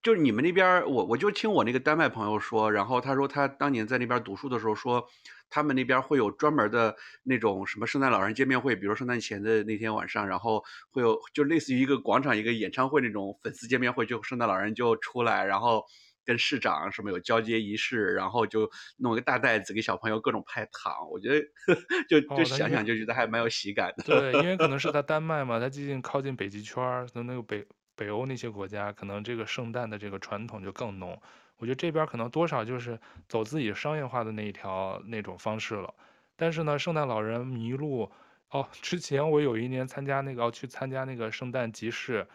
[0.03, 5.09] 就是你们那边，我我就听我那个丹麦朋友说，然后他说他当年在那边读书的时候说，
[5.49, 15.87] 他们那边会有专门的那种什么圣诞老人见面会，比如圣诞前的那天晚上，然后会有就类似于一个广场一个演唱会那种粉丝见面会，就圣诞老人就出来，然后。
[16.25, 21.47] 跟市长什么有交接仪式，然后就弄一个大袋子给小朋友各种派糖，我觉得
[22.09, 24.17] 就就想想就觉得还蛮有喜感的。
[24.17, 26.83] 哦、对，因为可能是在丹麦嘛，它毕竟靠近北极圈，
[27.15, 31.21] 那那个北北欧那些国家，可能这个圣诞的这个传统就更浓。
[31.57, 35.95] 我觉得这边可能多少就是走自己商业化的那一条那种方式了。
[36.37, 38.11] 但是呢，圣诞老人迷路
[38.51, 42.27] 哦，之前我有一年参加那个要去参加那个圣诞集市。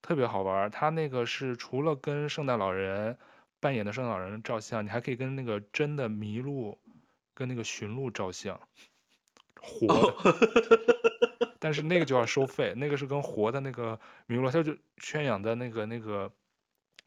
[0.00, 3.18] 特别好玩，它那个是除了跟圣诞老人
[3.60, 6.78] 扮演的圣诞老人照相，你还可以跟那个真的麋鹿，
[7.34, 8.60] 跟那个驯鹿照相，
[9.60, 9.94] 活的。
[9.94, 10.14] Oh.
[11.58, 16.30] 但是那个就要收费，那个是跟活的那个麋鹿，它就圈养在那个那个，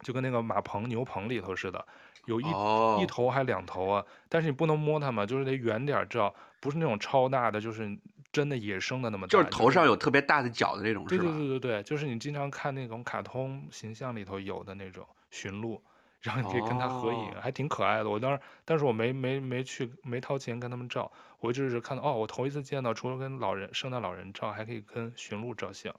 [0.02, 1.88] 就跟那个马棚牛棚里头似的，
[2.26, 3.02] 有一、oh.
[3.02, 7.98] 一头还两头啊，但是你不能摸它嘛，就是得远点照，不是那种超大的，就是。
[8.32, 15.84] 真的野生的那么大，就是头上有特别大的角的那种，对对对对对，就是你经常看那种卡通形象里头有的那种驯鹿，
[16.22, 18.10] 然后你可以跟它合影，哦、还挺可爱的。
[18.10, 25.94] 我当时，但是我没没没去，没掏钱跟他们照，我就是看到哦，我头一次见到，除了跟老人圣诞老人照，还可以跟驯鹿照相。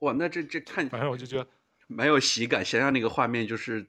[0.00, 1.46] 哇，那这这看，反正我就觉得
[1.86, 3.86] 蛮有喜感，想想那个画面就是，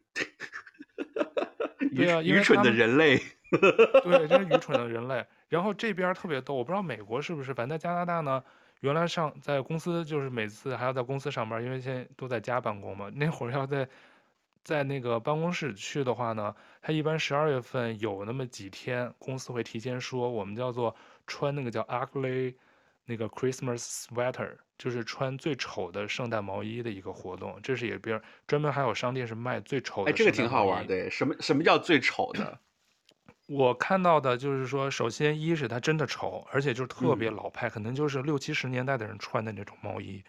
[1.96, 3.22] 对啊， 愚蠢的人类。
[3.52, 5.26] 对，真是愚蠢的人类。
[5.50, 8.42] 然后这边特别逗，我不知道美国是不是，反正在加拿大呢，
[8.82, 13.10] 原来上在公司就是每次还要在公司上班，因为现在都在家办公嘛。
[13.16, 13.90] 那会儿要在
[14.64, 22.56] 在那个办公室去的话呢，他一般十二月份有那么几天，公司会提前说，我们叫做穿那个叫 ugly
[23.06, 27.60] 那个 Christmas sweater，就是穿最丑的圣诞毛衣的一个活动。
[27.64, 30.12] 这是也边专门还有商店是卖最丑的。
[30.12, 32.60] 哎，这个挺好玩，的，什么什么叫最丑的？
[33.52, 40.24] 我看到的就是说，首先一是它真的丑，而且就是特别老派，嗯、可能就是六七十年代的人穿的那种毛衣，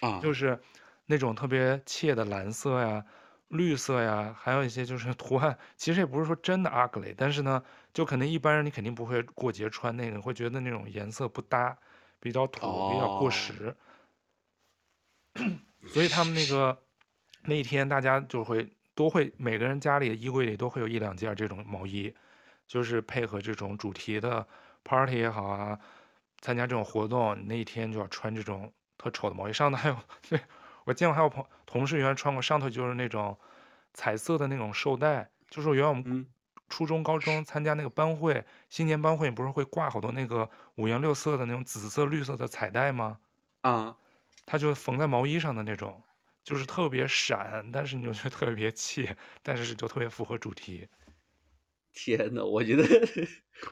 [0.00, 0.60] 啊，就是
[1.06, 3.02] 那种特别切的蓝色呀、
[3.48, 11.74] 绿色呀，还有一些就是图案，其实也不是说真的 ugly，但是呢，就可能一般人你肯定不会过节穿那个，会觉得那种颜色不搭，
[12.20, 13.74] 比较土，哦、比较过时，
[15.86, 16.78] 所以他们那个
[17.44, 22.14] 那一天大家就会都会每个人家里的衣柜里都会有一两件这种毛衣。
[22.68, 24.46] 就是配合这种主题的
[24.84, 25.80] party 也好啊，
[26.40, 29.52] 参加这种活动，你那一天就要穿这种特丑的毛衣。
[29.52, 29.96] 上头还有，
[30.28, 30.40] 对，
[30.84, 33.36] 我见过还有朋同事原来穿过，上头就是那种
[33.94, 36.06] 彩色的那种绶带，就是原来我们
[36.68, 43.18] 初中、高中参加那个班会，新年班会，不是会挂好多那个五颜六色的那种紫色、绿色的彩带吗？
[43.62, 43.96] 啊，
[44.46, 46.02] 它就缝在毛衣上的那种，
[46.44, 49.08] 就是特别闪，但是你就觉得特别气，
[49.42, 50.88] 但是就特别符合主题。
[51.94, 52.84] 天呐，我觉得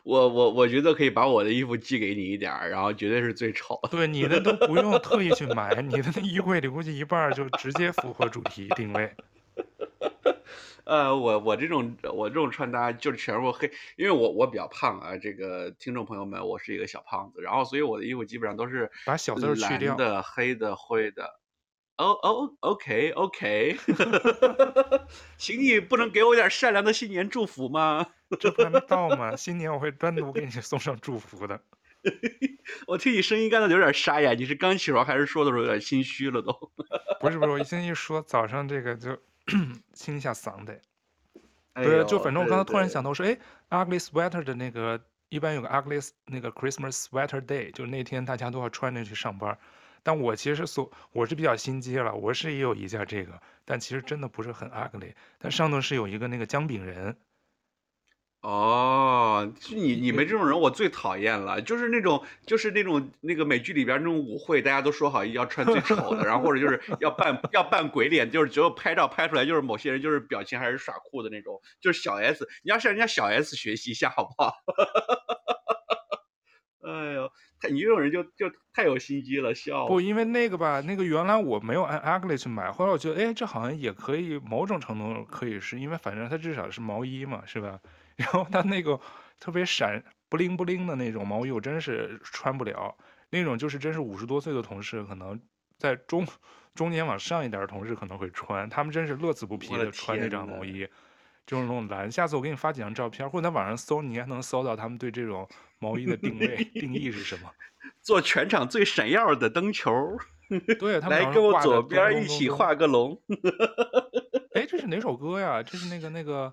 [0.03, 3.89] 我我我觉得可以把我的衣服寄给你一点儿，然后绝对是最丑的。
[3.91, 9.15] 对，你的都不用特意去买，你的那衣柜里估计一半就直接符合主题定位。
[10.85, 21.41] 呃，我我这种我这种穿搭就是全部黑，因为我我比较胖啊，这个听众朋友们，我是一个小胖子，然后所以我的衣服基本上都是把小字去掉，的、黑的、灰的。
[21.99, 23.77] 哦哦，OK，OK，
[25.39, 28.07] 请你不能给我点善良的新年祝福吗？
[28.39, 29.35] 这不还没到吗？
[29.35, 31.61] 新年我会单独给你送上祝福的。
[32.87, 36.53] 我听你声音干的有点沙哑，你是刚起床还是说的时候有点心虚了都？
[37.19, 39.19] 不是不是，我一进一说早上这个就
[39.95, 40.81] 清一下嗓子。
[41.73, 43.39] 哎、对，就反正我刚才突然想到我说，哎
[43.71, 49.59] ，ugly sweater 的那个一般有个 ugly 那个 Christmas sweater day，就是那天大家都要穿着去上班。
[50.07, 55.15] 但我其实所我是比较心机了，我是也有一件这个，但其实真的不是很 ugly。
[55.41, 57.17] 但上头是有一个那个姜饼人。
[58.43, 74.55] 哦，就你你们这种人我最讨厌了，就是那种就是那种那个美剧里边那种舞会，大家都说好要穿最丑的，然后或者就是要扮要扮鬼脸，就是只有拍照拍出来就是某些人就是表情还是耍酷的那种，就是小 S，你要向人家小 S 学习一下好不好？
[76.87, 79.87] 哎呦，太你这种人就就太有心机了，笑。
[79.87, 87.81] 不，因为那个吧，那个原来我没有按 ugly 去买，后来我觉得，哎，这好像也可以，某种程度可以是因为反正它至少是毛衣嘛，是吧？
[88.17, 88.99] 然后它那个
[89.41, 92.97] 特别闪不灵不灵的那种毛衣，我真是穿不了。
[93.31, 95.41] 那种就是真是五十多岁的同事，可能
[95.79, 96.27] 在中
[96.75, 100.89] 中年往上一点的同事可能会穿，他们真是乐此不疲的穿那张毛衣。
[101.47, 107.51] 就是那种蓝，下次我给你发几张照片，或者在网上搜，你还能搜到他们对这种毛衣的定位 定义是什么？
[108.03, 109.93] 做全场最闪耀的灯球。
[110.79, 113.21] 对，他 们来跟我左边一起画个龙。
[114.55, 115.63] 哎，这是哪首歌呀？
[115.63, 116.53] 这是那个那个，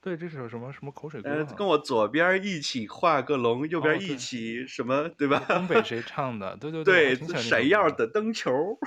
[0.00, 1.28] 对，这是什么什么口水歌？
[1.30, 5.08] 呃，跟我左边一起画个龙，右边一起什么？
[5.18, 5.44] 对吧？
[5.48, 6.56] 东北谁唱的？
[6.56, 8.78] 对对对，对，闪耀的灯球。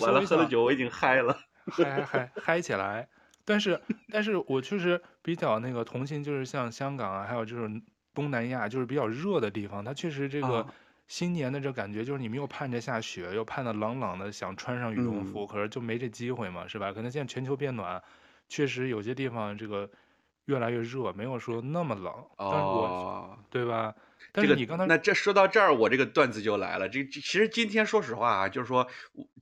[0.00, 1.38] 完了，喝了酒我已经嗨了。
[1.74, 3.08] 嗨嗨嗨嗨起来！
[3.44, 3.80] 但是，
[4.10, 7.68] 但是我确实比较那个同情，就是像香港啊，还有就是
[8.14, 10.66] 东南亚，就是比较热的地方，它确实这个
[11.08, 16.92] 新年的这感觉，就是你们又盼着下雪，又盼着冷冷的想穿上羽绒服，可是就没这机会嘛，是吧？
[16.92, 18.00] 可能现在全球变暖，
[18.48, 19.88] 确实有些地方这个
[20.44, 23.94] 越来越热，没有说那么冷，但是我，对吧？
[24.32, 26.88] 但是你刚才、这个、那这说到这儿，我这个段子就来了。
[26.88, 28.86] 这其实今天说实话啊，就是说，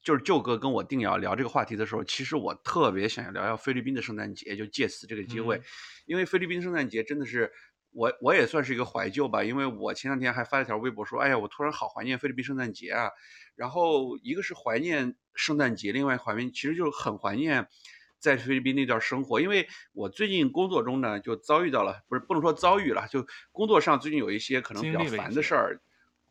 [0.02, 5.62] 就是舅哥跟我定要聊这个话题的时候，其实我特别想要聊聊菲律宾的圣诞节，就借此这个机会，嗯、
[6.06, 7.52] 因为菲律宾圣诞节真的是
[7.92, 13.10] 我我也算是一个怀旧吧，因为我前两天还发了条微博说，哎呀，我突然好怀念菲律宾圣诞节啊。
[13.56, 17.66] 然后一个是怀念圣诞节，另外怀念其实就是很怀念。
[18.18, 25.80] 在菲律宾那段生活，因为我最近工作中呢，就遭遇到了，不是不能说遭遇了，就工作上最近有一些可能比较烦的事儿，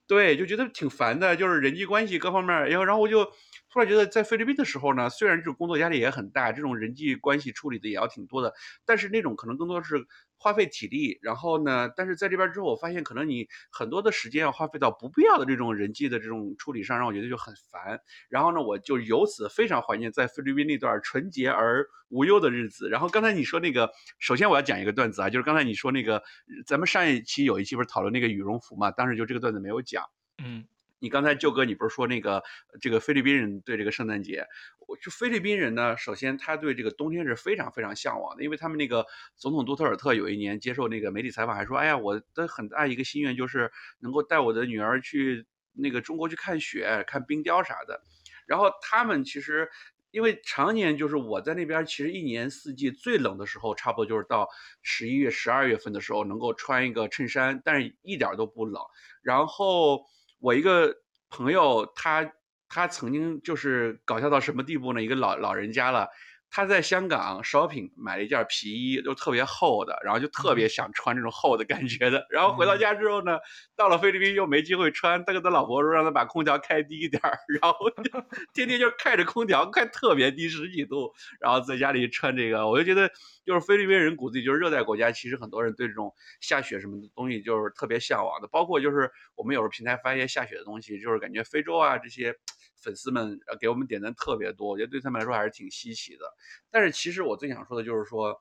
[0.07, 3.31] 对，就觉得挺烦的，就是人际关系各方面，然后然后我就
[3.69, 8.53] 突然觉得在菲律宾的时候呢，虽然这种工作压力也很大，这种人际关系处理的也要挺多的，
[8.85, 10.05] 但是那种可能更多的是
[10.37, 11.19] 花费体力。
[11.21, 17.99] 然后呢，但是在这边之后，我发现可能你很多的时间要花费到不必要的这种人际的这种处理上，让我觉得就很烦。
[18.29, 22.89] 然后呢，我就由此非常怀念在菲律宾那段纯洁而无忧的日子。
[22.89, 26.23] 然后刚才你说那个，首先我要讲一个段子啊，就是刚才你说那个，
[26.65, 30.03] 咱们上一期有一期不是讨论那个羽绒服嘛，当时就这个段子没有讲。
[30.43, 30.65] 嗯。
[30.99, 32.43] 你刚才舅哥，你不是说那个
[32.81, 34.47] 这个菲律宾人对这个圣诞节，
[34.87, 39.05] 我就菲律宾人呢，首先他对这个冬天是非常非常向往的，因为他们那个
[39.35, 48.01] 总统杜特尔特有一年接受那个媒体采访还说，哎呀，我的很大一个心愿就是能够带我的女儿去那个中国去看雪、看冰雕啥的。
[48.47, 49.69] 然后他们其实
[50.09, 54.47] 因为常年就是我在那边，其实一年四季最冷的时候，差不多就是到
[54.81, 58.81] 十一月、十二月份的时候能够穿一个衬衫，但是一点都不冷。
[59.21, 60.01] 然后。
[60.39, 60.95] 我一个
[61.29, 62.31] 朋友，他
[62.69, 65.01] 他曾经就是搞笑到什么地步呢？
[65.01, 66.07] 一个老老人家了。
[66.49, 72.25] 他在香港 shopping 买了一件皮衣，就特别厚的，然后就特别想穿这种厚的感觉的。
[72.29, 73.37] 然后回到家之后呢，
[73.75, 78.09] 到了菲律宾又没机会穿，他跟他老婆说让他把空调开低一点儿， 然后就
[78.53, 82.65] 天天就开着空调，开特别低十几度，然后在家里穿这个。
[82.69, 83.11] 我就觉得，
[83.47, 88.47] 就是菲律宾人骨子里就是热带国家，其实很多人对这种下雪什么的东西就是特别向往的。
[88.47, 92.35] 包括就是我们有时候平台发一些下雪的东西，就是感觉非洲啊这些。
[92.79, 96.31] 粉丝们给我们点赞特别多，我觉得对他们来说还是挺稀奇的。
[96.69, 98.39] 但是其实我最想说的就是说，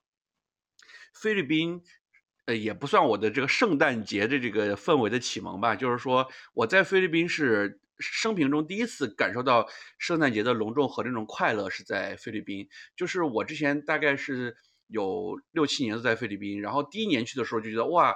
[1.15, 1.83] 菲律宾，
[2.45, 5.75] 呃，也不算我的这个圣诞节的这个氛围的启蒙吧。
[5.75, 9.67] 就是说我在菲律宾是生平中第一次感受到
[9.97, 12.69] 圣诞节的隆重和这种快乐，是在菲律宾。
[12.95, 14.55] 就是我之前大概是
[14.87, 18.15] 有六七年都在菲律宾，然后第一年去的时候就觉得哇，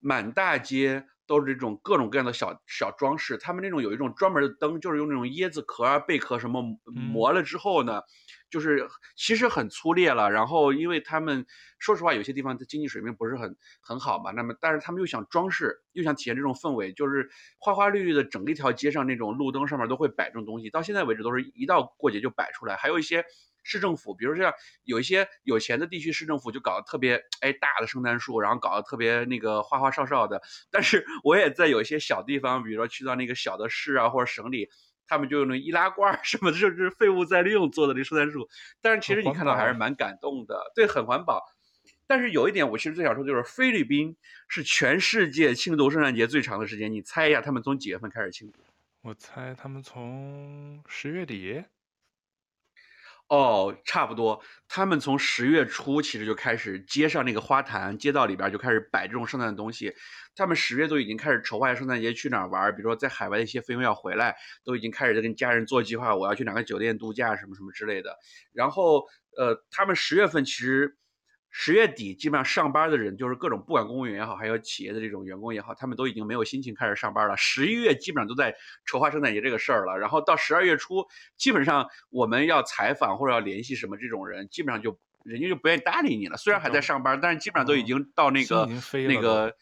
[0.00, 1.06] 满大街。
[1.26, 8.02] 都是这种各种各样的小小装饰，他们那种有一种专门的灯，就是用那种椰子壳啊、贝壳什么磨了之后呢，
[8.50, 10.30] 就是其实很粗劣了。
[10.30, 11.46] 然后，因为他们
[11.78, 23.24] 说实话，有些地方的经济水平不是很很好嘛，那么但是他们又想装饰，又想体现这种氛围，就是花花绿绿的，整一条街上那种路灯上面都会摆这种东西，到现在为止都是一到过节就摆出来，还有一些。
[23.64, 24.52] 市政府，比如像
[24.84, 30.40] 有一些有钱的地区，市政府就搞得特别哎大的圣诞树，然后搞得特别那个花花哨哨的。
[30.70, 34.68] 但是我也在有一些小地方，比如说去到那个小的市啊或者省里，
[35.06, 38.48] 他们就用那易拉罐什么的，就是废物再利用做的那圣诞树。
[38.80, 41.42] 但是其实你看到还是蛮感动的，对，很环保。
[42.06, 44.14] 但是有一点，我其实最想说就是菲律宾
[44.46, 46.92] 是全世界庆祝圣诞节最长的时间。
[46.92, 48.60] 你猜一下，他们从几月份开始庆祝？
[49.00, 51.64] 我猜他们从十月底。
[53.30, 54.42] 哦，差不多。
[54.68, 59.94] 他们从十月初其实就开始，街上那个花坛、街道里边就开始摆这种圣诞的东西。
[60.36, 68.14] 他们十月都已经开始筹划圣诞节去哪儿玩，比如说在海外的一些朋友要回来，都已经开始在跟家人做计划，我要去哪个酒店度假什么什么之类的。
[68.52, 68.98] 然后，
[69.38, 70.96] 呃，他们十月份其实。
[71.56, 77.36] 十月底，基本上上班的人就是各种，不管公务员也好，还有企业的这种员工也好，他们都已经没有心情开始上班了。
[77.36, 78.52] 十一月基本上都在
[78.84, 86.36] 筹划圣诞节这个事儿了，然后到十二月初，基本上我们要采访或者要联系什么这种人，基本上就人家就不愿意搭理你了。
[86.36, 88.68] 虽然还在上班，但是基本上都已经到那个
[89.06, 89.54] 那个，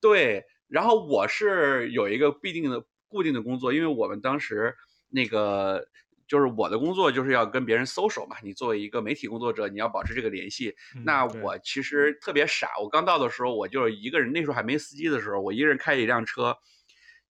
[0.00, 0.44] 对。
[0.68, 4.76] 然后我是有一个必定的固定的工作，因为我们当时
[5.08, 5.88] 那个。
[6.28, 10.74] 就是我的工作就是要跟别人 social 嘛，你作为一个媒体工作者，你要保持这个联系。
[11.04, 16.56] 那我其实特别傻，我刚到的时候我就是一个人，那时候还没司机的时候，我一个人开一辆车，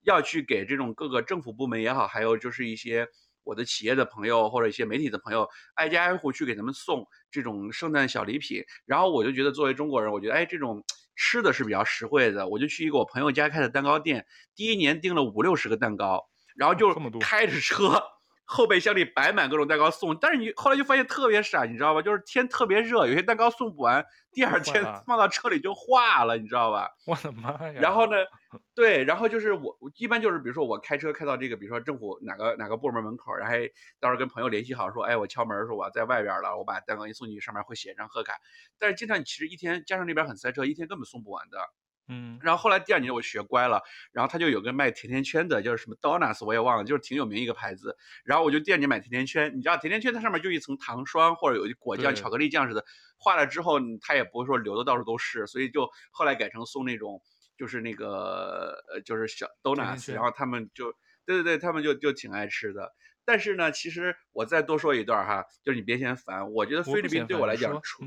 [0.03, 3.07] 要去给这种各个政府部门也好，还有就是一些
[3.45, 8.63] 我的企业的朋友或者一些媒体的朋友，挨家挨户去给他们送这种圣诞小礼品。
[8.87, 10.83] 然后我就觉得作为中国人，我觉得哎，这种
[11.15, 18.03] 吃的是比较实惠的，我就去一个我朋友家开的蛋糕店，第一年订了五六十个蛋糕，然后就开着车。
[18.47, 22.01] 后备箱里摆满各种蛋糕送，但是你后来就发现特别傻，你知道吧？
[22.01, 26.89] 就是天特别热，有些蛋糕送不完，第二天 放到车里就化了，你知道吧？
[27.07, 27.81] 我的妈呀！
[27.81, 28.17] 然后呢，
[28.75, 33.57] 对，然后就是我，我一般就是比如说我开车开到这个，比如说政府哪个哪个部门门口，然后
[34.01, 38.35] 到时候跟朋友联系好说，哎，我敲门说我在外边了，我把蛋糕一送进去，上面会写一张贺卡。
[38.79, 41.59] 但是经常你其实一天加上那边很塞车，一天根本送不完的。
[42.09, 47.97] 嗯，然后后来第二年我学乖了，然后他就有个卖甜甜圈的，叫什么 Donuts 我也忘了，就是挺有名一个牌子。
[48.25, 52.85] 然后我就第二年买甜甜圈，你知道甜甜圈它上面就一层糖霜或者有一果酱、巧克力酱似的，
[53.19, 57.21] 化了之后它也不会说流的到处都是，所以就后来改成送那种
[57.59, 60.93] 就是那个呃就是小 Donuts，然后他们就
[61.25, 62.93] 对对对，他们就就挺爱吃的。
[63.25, 68.05] 但是呢，其实我再多说一段哈，就是你别嫌烦，我觉得菲律宾对我来讲，除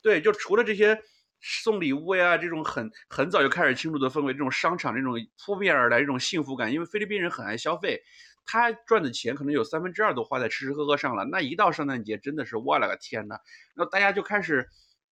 [0.00, 1.02] 对就除了这些。
[1.40, 5.14] 送礼物呀，这种很很早就开始庆祝的氛围，这种商场这种
[5.44, 8.02] 扑面而来这种幸福感，因为菲律宾人很爱消费，
[8.44, 11.24] 他赚的钱可能有三分之二都花在吃吃喝喝上了。
[11.24, 13.36] 那一到圣诞节，真的是我了个天呐，
[13.74, 14.68] 那大家就开始。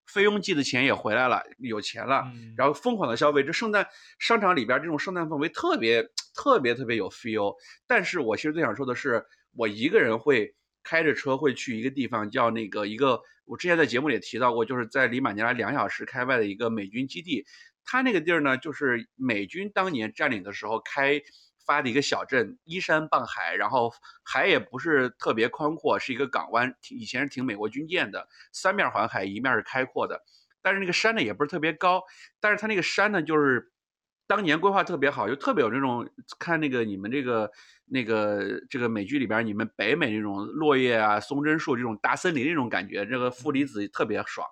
[0.06, 3.42] 菲佣寄的钱也回来了，有钱了，然后疯狂的消费。
[3.42, 7.54] 这圣诞商场里边这种圣诞氛围特别特别特别有 feel。
[7.86, 9.24] 但是我其实最想说的是，
[9.56, 10.54] 我一个人会
[10.84, 17.44] 开着车会去一个地方，叫那个一个，我之前在节目里提到过，就是在离马尼拉两小时开外的一个美军基地。
[17.84, 21.20] 它那个地儿呢，就是美军当年占领的时候开。
[21.66, 23.90] 发的一个小镇，依山傍海，然后
[24.22, 30.22] 海也不是特别宽阔，是一个港湾，以前是停美国军舰的，三面环海，一面是开阔的。
[30.60, 32.02] 但是那个山呢也不是特别高，
[32.38, 33.72] 但是它那个山呢就是
[34.26, 36.08] 当年规划特别好，就特别有那种
[36.38, 37.50] 看那个你们这个
[37.86, 44.46] 那个这个美剧里边你们北美那种落叶啊、松针树这种大森林那种感觉，这个负离子特别爽。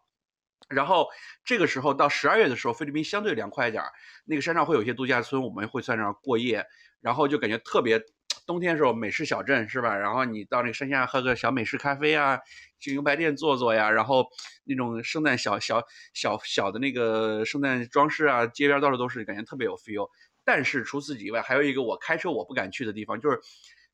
[0.68, 1.06] 然后
[1.44, 3.82] 这个时候到十二月的时候，菲律宾相对凉快一点，
[4.24, 6.64] 那个山上会有一些度假村，我们会在那儿过夜。
[7.00, 8.00] 然后就感觉特别，
[8.46, 9.96] 冬天的时候美式小镇是吧？
[9.96, 12.38] 然后你到那个山下喝个小美式咖啡啊，
[12.78, 14.26] 去牛排店坐坐呀，然后
[14.64, 15.82] 那种圣诞小小
[16.14, 20.08] 小小的那个圣诞装饰啊，街边到处都是，感觉特别有 feel。
[20.44, 23.38] 但是除此以外，还有一个我开车我不敢去的地方，就是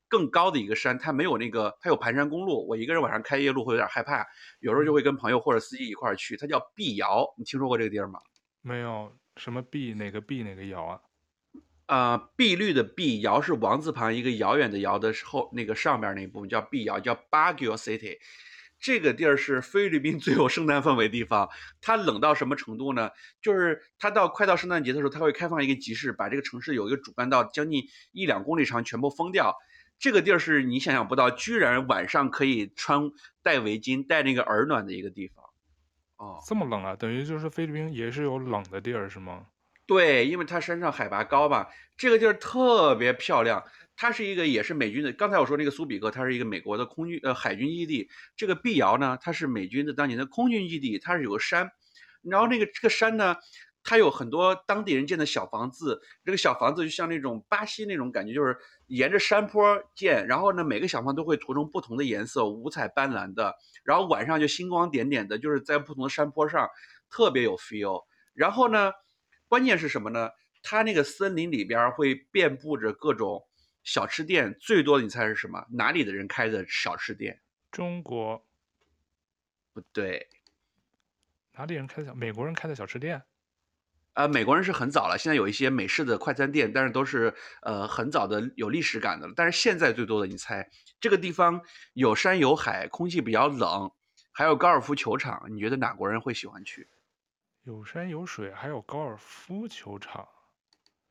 [0.07, 4.25] 更高的一个山，它没有那个，它有盘山公路，我一个人晚上开夜路会有点害怕，
[4.59, 6.35] 有时候就会跟朋友或者司机一块儿去。
[6.35, 8.19] 它叫碧瑶，你听说过这个地儿吗？
[8.61, 10.99] 没有，什么碧哪个碧哪个瑶啊？
[11.89, 18.17] 啊、呃，碧绿的碧，瑶是王字旁一个遥远的遥的后那个上边那一部分叫碧瑶，叫 Baguio City。
[18.79, 21.49] 这个地儿是菲律宾最有圣诞氛围地方。
[21.81, 23.09] 它冷到什么程度呢？
[23.41, 29.57] 就是它到快到圣诞节的时候，它会开放一个集市，把这个城市有一个主干道将近一两公里长全部封掉。
[29.97, 33.09] 这个地儿是你想象不到，居然晚上可以穿
[33.41, 35.43] 戴围巾、戴那个耳暖的一个地方。
[36.17, 36.95] 哦，这么冷啊？
[36.95, 39.47] 等于就是菲律宾也是有冷的地儿是吗？
[39.89, 41.67] 对，因为它山上海拔高吧，
[41.97, 43.63] 这个地儿特别漂亮。
[43.95, 48.07] 它是一个也是美军的，刚才我说那个苏比克，它是一个美国的空军呃海军基地。
[48.37, 51.71] 这个碧瑶呢，它是美军的当年的空军基地，它是有个山，
[52.21, 53.35] 然后那个这个山呢，
[53.83, 66.69] 它有很多当地人建的小房子，这个小房子就像那种巴西那种感觉，就是沿着山坡建，然后呢每个小房都会涂成不同的颜色，五彩斑斓的，然后晚上就星光点点的，就是在不同的山坡上，
[67.09, 68.03] 特别有 feel。
[68.35, 68.91] 然后呢。
[69.49, 70.29] 关键是什么呢？
[70.61, 73.47] 它那个森林里边会遍布着各种
[73.83, 75.65] 小吃店，最多的你猜是什么？
[75.71, 77.41] 哪里的人开的小吃店？
[77.71, 78.45] 中国？
[79.73, 80.29] 不对。
[81.53, 82.13] 哪里人开的小？
[82.13, 83.23] 美国人开的小吃店？
[84.13, 89.33] 啊、呃，美国人是很早了，现在有一些美式的快餐店，但是都是呃很早的有历史感的了。
[89.35, 90.69] 但是现在最多的，你猜
[90.99, 91.61] 这个地方
[91.93, 93.91] 有山有海，空气比较冷，
[94.31, 96.87] 还有高尔夫球场，你觉得哪国人会喜欢去？
[97.69, 100.27] 有山有水，还有高尔夫球场。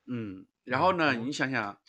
[0.07, 1.81] 嗯，然后呢，你想想，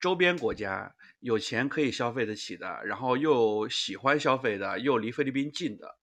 [0.00, 5.98] 周边国家有钱可以消费得起的，然后又喜欢消费的，又离菲律宾近的，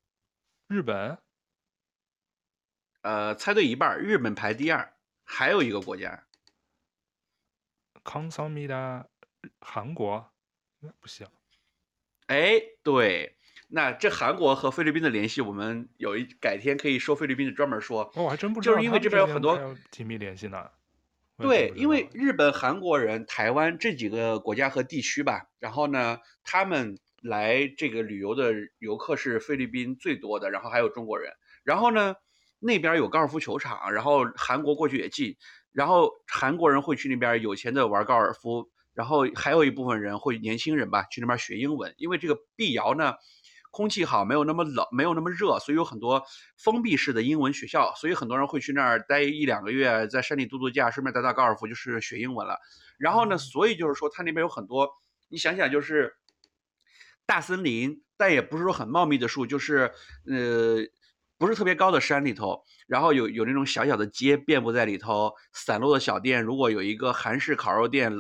[0.68, 1.18] 日本。
[3.02, 4.94] 呃，猜对一半，日本排第二，
[5.24, 6.28] 还有一个国家，
[8.04, 9.10] 康桑米达，
[9.60, 10.32] 韩国，
[10.80, 11.28] 那不行。
[12.28, 13.40] 哎，对。
[13.76, 18.04] 那这韩国和菲律宾的联系，我们有一改天可以说菲律宾的专门说。
[18.14, 20.70] 哦，我还真不知道，就是因为这边有很多紧密联系呢。
[21.40, 31.34] 对，因为日本、韩国人、台湾这几个国家和地区吧，然后呢，他们来这个旅游的游客是菲律宾最多的，然后还有中国人。
[31.64, 32.14] 然后呢，
[32.60, 35.36] 那边有高尔夫球场，然后韩国过去也近，
[35.72, 43.16] 然后韩国人会去那边有钱的玩高尔夫，然后还有一部分人会年轻人吧去那边学英文，因为这个碧瑶呢。
[43.74, 46.24] 空气好，没有那么冷，没有那么热，所以有很多
[46.60, 52.60] 封闭式的英文学校，所以很多人会去那儿待一两个月，在山里度度假，顺便打打高尔夫，就是学英文了。
[53.00, 54.88] 然后呢，所以就是说，它那边有很多，
[55.30, 56.14] 你想想，就是
[57.26, 59.92] 大森林，但也不是说很茂密的树，就是
[60.28, 60.78] 呃，
[61.40, 68.14] 不是特别高的山里头，然后有有那种小小的街遍布在里头，散落的小店，如果有一个韩式烤肉店，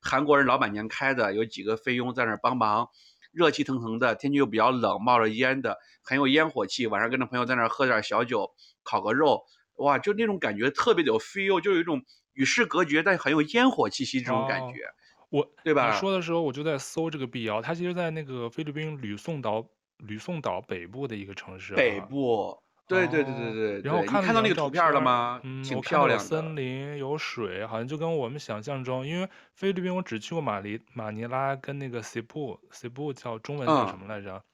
[0.00, 2.88] 韩国人老板娘开的，有几个菲佣在那儿帮忙。
[3.34, 6.86] 热气腾腾的，天气又比较冷，冒着烟的，很有烟火气。
[6.86, 9.42] 晚上跟着朋友在那儿喝点小酒，烤个肉，
[9.76, 14.84] 哇，就那种感觉特别的有 feel，就有一种与世隔绝但很有烟火气息这种感觉。
[14.84, 14.94] 哦、
[15.30, 15.92] 我对吧？
[15.92, 19.66] 你说的时候我就在搜这个碧瑶，它其实在那个菲律宾吕宋岛
[19.98, 21.74] 吕宋岛北部的一个城市。
[21.74, 22.56] 北部。
[22.86, 25.40] 对对对对对，然后看看到那个图片了吗？
[25.42, 26.24] 嗯，挺漂亮的。
[26.24, 34.44] 有森林，有水，好像就跟我们想象中，因为菲律宾我只去过马尼马尼拉跟那个西部，西部叫中文叫什么来着？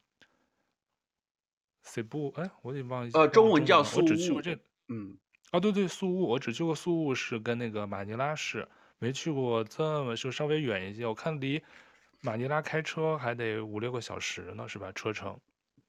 [1.83, 3.19] 西部，哎，我得忘记。
[3.19, 4.03] 呃，中文叫苏雾。
[4.03, 4.55] 我只去过这，
[4.89, 5.17] 嗯，
[5.51, 8.69] 啊，对对，宿雾，我只去过宿雾市跟那个马尼拉市，
[8.99, 11.05] 没去过这么就稍微远一些。
[11.07, 11.61] 我看离
[12.21, 14.93] 马尼拉开车还得五六个小时呢，是吧？
[14.93, 15.41] 车程。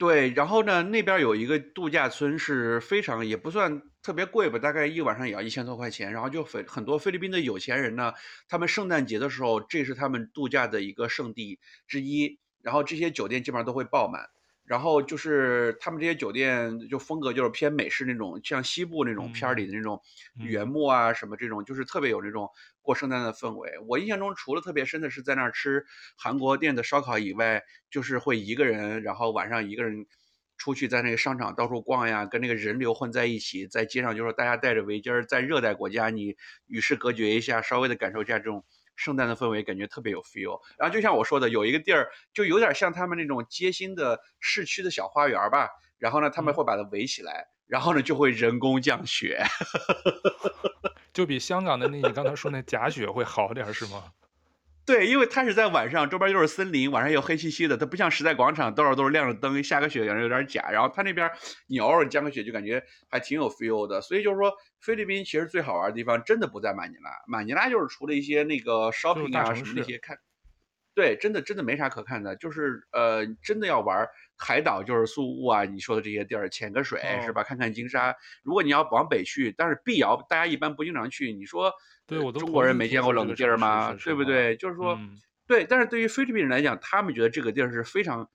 [0.01, 6.11] 对，然后呢，那边有一个度假村是非常也不算特别贵吧，大概一晚上也要一千多块钱。
[6.11, 8.11] 然后就菲很多菲律宾的有钱人呢，
[8.47, 12.39] 他们圣诞节的时候，这是他们度假的一个圣地之一。
[12.63, 14.25] 然后这些酒店基本上都会爆满。
[14.63, 20.01] 然后就是他们这些酒店就风格就是偏美式那种，像西部那种片儿里的那种
[20.39, 22.49] 原木啊什么这种，就是特别有那种
[22.81, 23.71] 过圣诞的氛围。
[23.87, 25.85] 我印象中除了特别深的是在那儿吃
[26.17, 30.05] 韩国店的烧烤以外，就是会一个人，然后晚上一个人
[30.57, 36.35] 出去在那个商场到处逛呀，跟那个人流混在一起，在街上就是大家戴着围巾儿，在热带国家你
[36.67, 38.65] 与世隔绝一下，稍微的感受一下这种。
[38.97, 49.41] 圣诞的氛围感觉特别有 feel，然后就像我说的，有一个地儿就有点像他们那种街心的市区的小花园吧，然后呢，他们会把它围起来，然后呢就会人工降雪，
[51.13, 54.11] 就比香港的那你刚才说那假雪会好点是吗？
[54.83, 60.69] 对，因为它是在晚上，周边又是森林，晚上又黑漆漆的，它不像时代广场，到处都是亮着灯，下个雪感觉有点假。
[60.71, 61.29] 然后它那边
[61.67, 64.01] 你偶尔降个雪，就感觉还挺有 feel 的。
[64.01, 70.17] 所以就是说，菲律宾其实最好玩的地方真的不在马尼拉，马尼拉就是除了一些那个 shopping 啊什么那些看，
[70.93, 72.35] 对，真的真的没啥可看的。
[72.35, 77.43] 就是呃，真的要玩海岛，就是宿雾啊，你说的这些地儿，潜个水、哦、是吧？
[77.43, 78.15] 看看金沙。
[78.43, 81.71] 如果你要往北去，但是碧瑶大家一般不经常去，你说。
[82.07, 83.95] 对，我都中国人没见过冷的地儿吗？
[84.03, 84.57] 对不对？
[84.57, 85.17] 就是说，嗯、
[85.47, 85.63] 对。
[85.63, 88.29] 但是对于菲律宾人来讲，他们觉得这个地儿是非常，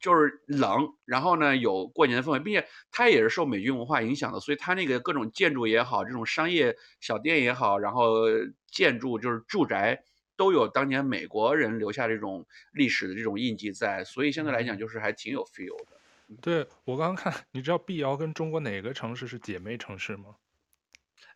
[0.00, 8.24] 就是冷，然后呢有过年的氛围，并且它也是受美军文化影响的，所以它那个各种建筑也好，这种商业小店也好，然后
[8.72, 10.02] 建筑就是住宅
[10.38, 16.00] 都有当年美国人留下这种历史的这种印记在，所以相对来讲就是还挺有 feel 的。
[16.40, 20.36] 对，我刚刚看，你知道碧瑶跟中国哪个城市是姐妹城市吗？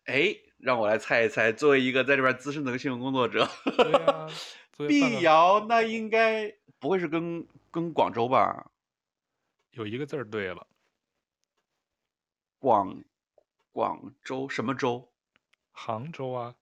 [0.05, 1.51] 哎，让我来猜一猜。
[1.51, 4.27] 作为一个在这边资深的新闻工作者，对啊，
[4.87, 6.49] 碧瑶那应该
[6.79, 8.71] 不会是跟跟广州吧？
[9.71, 10.65] 有一个字儿对了，
[12.57, 13.03] 广
[13.73, 15.11] 广州什么州？
[15.71, 16.55] 杭州啊，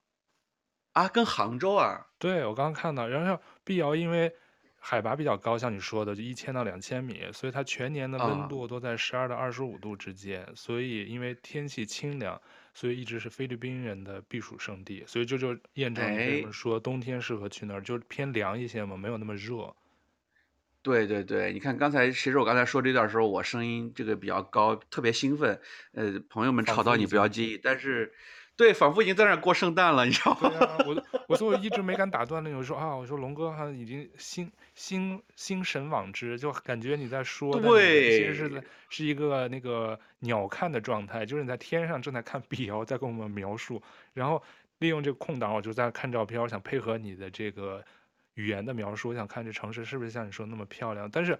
[0.93, 2.07] 啊，跟杭州啊？
[2.19, 4.33] 对，我刚刚看到，然后碧瑶因为
[4.77, 12.41] 海拔比较高，像你说的，就一千到两千米，所以它全年的温度都在十二到二十五度之间，啊，所以因为天气清凉。
[12.73, 19.75] 所以一直是菲律宾人的避暑胜地，所以这就验证了为什么说冬天适合去那儿，就偏凉一些嘛，没有那么热。
[20.81, 25.59] 对对对，你看刚才，其实我刚才说这段时候，我声音这个比较高，特别兴奋，
[25.91, 28.13] 呃，朋友们吵到你不要介意，但是。
[28.61, 30.49] 对，仿佛已经在那儿过圣诞了，你知道吗？
[30.49, 43.81] 对啊，我我所以一直没敢打断那种说啊，我说龙哥好像已经心心心神往之，就感觉你在说，对，其实是在是一个那个鸟瞰的状态，就是你在天上正在看碧瑶，在跟我们描述，
[44.13, 44.43] 然后
[44.77, 47.83] 利用这个空档，我就在看照片，我想配合你的这个
[48.35, 51.39] 语言的描述，我想看这城市是不是像你说那么漂亮，但是。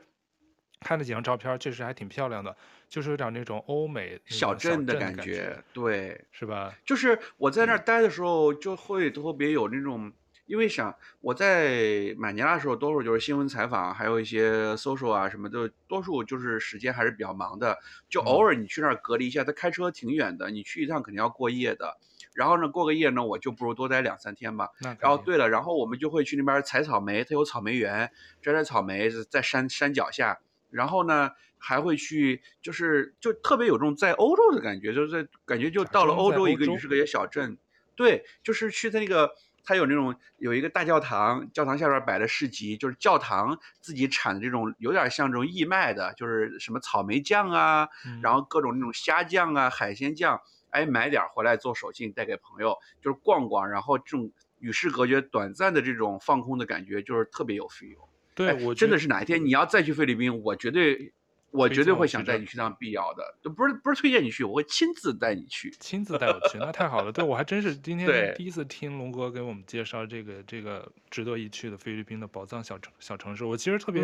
[0.82, 2.56] 看了几张照片，确实还挺漂亮的，
[2.90, 6.74] 就是有点那种欧美小镇的感觉，对，是吧？
[6.84, 10.14] 就是我在那儿待的时候，就会特别有那种，嗯、
[10.48, 17.78] 因为想我在马尼拉的时候，多数就是新闻采访，还有一些 social 啊什么的，多数就是时间还是比较忙的，
[18.10, 21.96] 就偶尔你去那儿隔离一下，他、嗯、开车挺远的，你去一趟肯定要过夜的，
[22.34, 24.70] 然后呢过个夜呢，我就不如多待两三天吧。
[25.00, 28.12] 然后对了，然后我们就会去那边采草莓，它有草莓园，
[28.42, 30.40] 摘摘草莓，在山山脚下。
[30.72, 37.58] 然后呢，还会去，就是就特别有这种在欧洲的感觉，就是在感觉就到了欧洲一个与世隔绝小镇，
[37.96, 39.32] 对，就是去的那个，
[39.64, 58.08] 它有那种有一个大教堂，教堂下边摆的市集，就是教堂自己产的这种有点像这种义卖的，就是什么草莓酱啊，嗯、然后各种那种虾酱啊、海鲜酱，哎，买点回来做手信带给朋友，就是逛逛，然后这种与世隔绝、短暂的这种放空的感觉，就是特别有 feel。
[58.46, 61.14] 对，我真的是哪一天你要再去菲律宾，我绝对，
[61.52, 67.12] 我绝对会想带你去趟必要的，不是不是推荐你去，我会亲自带你去，亲自带我去，那太好了。
[67.12, 73.44] 对，我还真是今天第一次听龙哥给我们介绍这个这个值得一去的菲律宾的宝藏小城小城市。
[73.44, 74.04] 我其实特别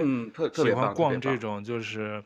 [0.54, 2.24] 喜欢逛这种就是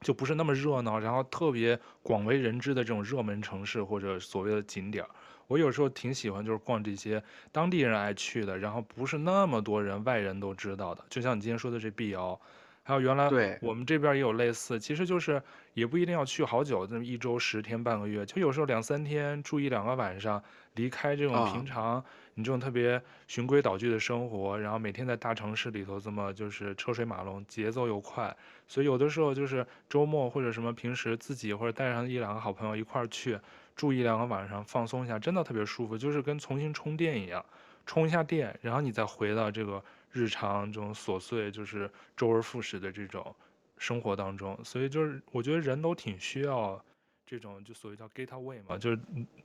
[0.00, 5.04] 就不是那么热闹，然后特别广为人知的这种热门城市或者所谓的景点。
[5.48, 7.22] 我有时候挺喜欢，就是逛这些
[7.52, 11.04] 当地人爱去的，然后不是那么多人外人都知道的。
[11.08, 12.38] 就像你今天说的这碧瑶，
[12.82, 13.28] 还有原来
[13.60, 15.40] 我们这边也有类似，其实就是
[15.74, 20.42] 也不一定要去好久，那么一周、十天、半个月，就有时候两三天住一两个晚上，
[20.74, 28.36] 离开这种平常你这种特别循规蹈矩的生活，然后每天在大城市里头这么就是车水马龙，节奏又快，
[28.66, 33.38] 所以有的时候就是周末或者什么平时自己或者带上一两个好朋友一块儿去。
[33.76, 37.44] 住一两个晚上，放松一下，真的特别舒服，就是跟重新充电一样，
[37.84, 43.36] 充一下电，然后你再回到这个日常这种琐碎，就是周而复始的这种
[43.76, 46.82] 生活当中，所以就是我觉得人都挺需要
[47.26, 48.98] 这种就所谓叫 getaway 嘛，就是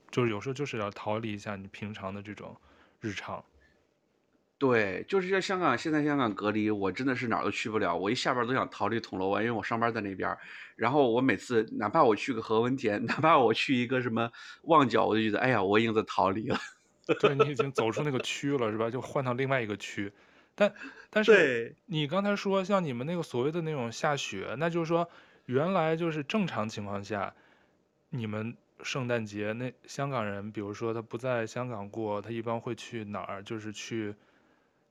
[0.10, 2.56] 就是有时候就是要逃离一下你平常的这种
[3.02, 3.44] 日常。
[4.62, 7.96] 对，就是在香港，现在香港隔离，我真的是哪儿都去不了。
[7.96, 10.38] 我一下班都想逃离铜锣湾，因为我上班在那边。
[10.76, 14.32] 然后我每次，哪怕我去个何文田，哪怕我去一个什么
[14.66, 16.60] 旺角，我就觉得，哎呀，我已经在逃离了。
[17.20, 18.88] 对，你已经走出那个区了，是吧？
[18.88, 20.12] 就换到另外一个区。
[20.54, 20.72] 但
[21.10, 25.10] 但是你刚才说，像你们那个所谓的那种下雪，那就是说，
[25.48, 27.34] 原来就是正常情况下，
[28.12, 33.42] 你们圣诞节那香港人，比如说他不在香港过，他一般会去哪儿？
[33.42, 34.14] 就是去。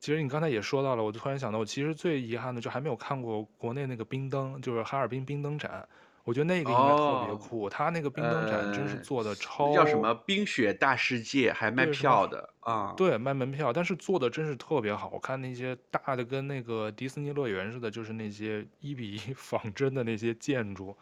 [0.00, 5.86] 其实你刚才也说到了，我就突然想到，我其实最遗憾的就还没有看过国内那个冰灯，就是哈尔滨冰灯展。
[6.24, 9.68] 我觉得那个应该特别酷，他、哦、那个冰灯展真是做的超。
[9.68, 12.94] 呃、叫什么冰雪大世界，还卖票的啊？
[12.96, 15.10] 对，卖门票，但是做的真是特别好。
[15.12, 20.96] 我看那些大的跟那个迪士尼乐园似的，就是那些 一比一仿真的那些建筑，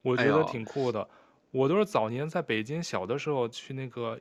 [0.00, 1.00] 我觉得挺酷的。
[1.02, 1.08] 哎、
[1.50, 4.18] 我都是早年在北京小的时候去那个。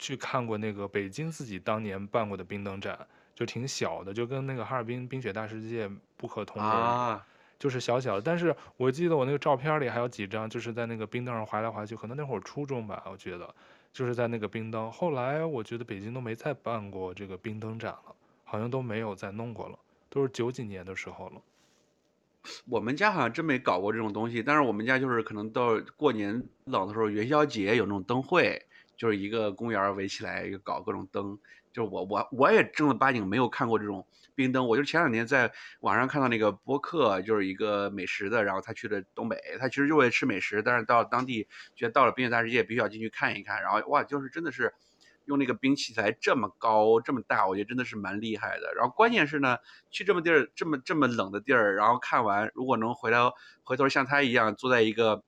[0.00, 7.26] 去看过那个北京自己当年办过的冰灯展，就挺小的，就跟那个哈尔滨冰雪大世界不可同日，啊、
[7.58, 8.22] 就是小小的。
[8.22, 13.54] 但是我记得我那个照片里还有几张，就是在那个冰灯上滑来滑去，可能那会儿初中吧，我觉得
[13.92, 14.90] 就是在那个冰灯。
[14.90, 19.78] 后来我觉得北京都没再办过这个冰灯展了，好像都没有再弄过了，
[20.08, 21.42] 都是九几年的时候了。
[22.66, 28.64] 我们家好像真没搞过这种东西，但是我们家就是可能到过年冷的时候，元宵节有那种灯会。
[29.00, 31.38] 就是一个公园围起来，又搞各种灯。
[31.72, 34.68] 就是我我我也正儿八经没有看过这种冰灯。
[34.68, 43.62] 我就前两天在网上看到那个播客，就是一个美食的，然后他去了东北，他其实就为吃美食，但是到了当地觉得到了冰雪大世界必须要进去看一看。
[43.62, 44.74] 然后哇，就是真的是
[45.24, 48.74] 用那个冰器材这么高这么大，我觉得真的是蛮厉害的。
[48.74, 49.56] 然后关键是呢，
[49.90, 53.18] 去这么地儿这么这么冷的地儿，然后看完如果能回来
[53.62, 55.22] 回头像他一样坐在一个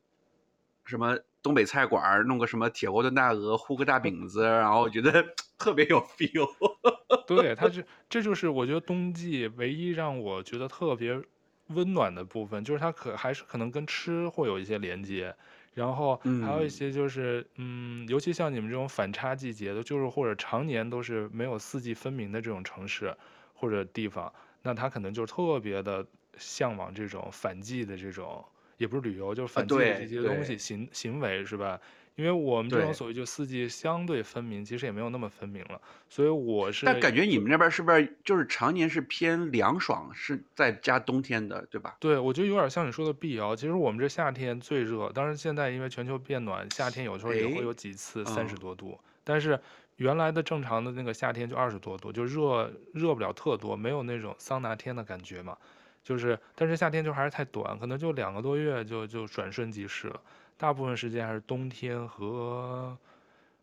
[0.84, 1.20] 什么。
[1.42, 5.24] 东北菜馆弄个什么铁锅炖大鹅，烀个大饼子，然后我觉得
[5.58, 6.46] 特别有 feel。
[7.26, 11.20] 对，它是这就是我觉得冬季唯一让我觉得特别
[11.68, 15.34] 温暖的部分，就是它可还是可能跟吃会有一些连接，
[15.74, 23.16] 然后还有一些就是嗯，嗯，尤其像你们这种反差季节的，就是或者常年都是没有四季分明的这种城市
[23.54, 24.32] 或者地方，
[24.62, 26.04] 那它可能就特别的
[26.36, 28.44] 向往这种反季的这种。
[28.76, 31.80] 也不是旅游，就是反季的这些东西行行为是吧？
[32.14, 35.80] 因为我们这种所谓就四季相对分明，其实也没有那么分明了。
[36.10, 36.84] 所以我是。
[36.84, 41.96] 但感觉你们那边是不是就是常年是偏凉爽，是在加冬天的，对吧？
[41.98, 43.56] 对，我觉得有点像你说的碧瑶。
[43.56, 49.58] 其实我们这夏天最热，当然现在因为全球变暖，夏天有时候也会有几次三十多度，但是
[49.96, 55.56] 原来的正常的那个夏天就二十多度，就热热不了特多，没有那种桑拿天的感觉嘛。
[56.02, 60.20] 就是，但是夏天就还是太短，可能就两个多月就就转瞬即逝了。
[60.56, 62.96] 大部分时间还是冬天和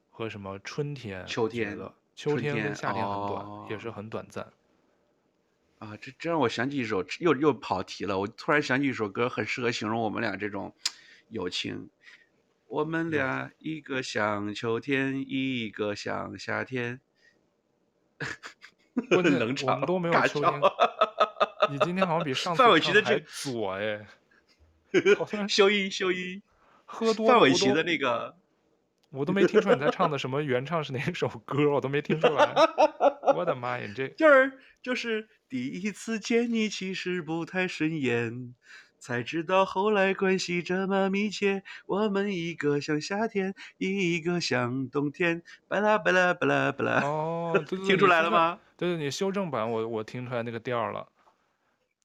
[0.09, 4.45] 和什么春天、秋天的秋天跟夏天很短，哦、也是很短暂。
[5.79, 8.19] 啊，这这让我想起一首，又又跑题了。
[8.19, 10.73] 我突然想起一首歌，很适合形容我们俩这种
[11.29, 11.89] 友情。
[12.67, 16.99] 我们俩一个像秋天，一个像夏天。
[19.09, 20.51] 冷场，我们都没有秋天。
[21.71, 24.05] 你今天好像比上次范玮琪的还左哎，
[25.17, 26.41] 好像修音修音，
[26.85, 28.35] 喝多范玮琪的那个，
[29.11, 32.53] 我都没听出来你在唱的什么原唱是哪首歌，我都没听出来。
[33.35, 38.55] 我的妈呀，你这就是就是第一次见你，其实不太顺眼，
[38.97, 41.63] 才知道后来关系这么密切。
[41.85, 45.43] 我们一个像夏天，一个像冬天。
[45.67, 47.01] 巴拉巴拉巴拉巴拉。
[47.01, 48.59] 哦，对对对， 听出来了吗？
[48.75, 51.07] 对对，你修正版我我听出来那个调了。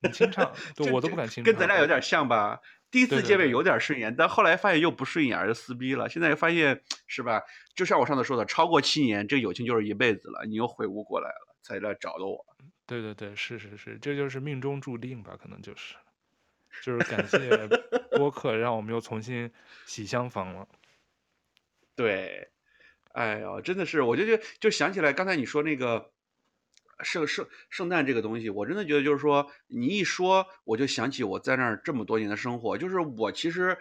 [0.04, 1.52] 你清唱， 对，我都不敢清唱。
[1.52, 2.60] 跟咱俩有点像吧？
[2.90, 6.08] 第一次见面有点顺眼，但后来发现又不顺眼，就撕逼了。
[6.08, 7.42] 现在又发现是吧？
[7.74, 10.44] 就像我上次说的，超过七年，这个友情就是一辈子了。
[10.46, 12.46] 你又悔悟过来了，才来找的我。
[12.86, 15.36] 对对对，是是是，这就是命中注定吧？
[15.42, 15.96] 可能就是，
[16.82, 17.38] 就是感谢
[18.16, 19.50] 播客，让我们又重新
[19.86, 20.68] 喜相逢了。
[21.96, 22.48] 对，
[23.12, 26.13] 哎呦，真的是，我就就就想起来刚才你说那个。
[27.02, 32.76] 圣圣圣诞这个东西，我真的觉得就是说，你一说，我就想起我在那儿这么多年的生活。
[32.78, 33.76] 就是我其实，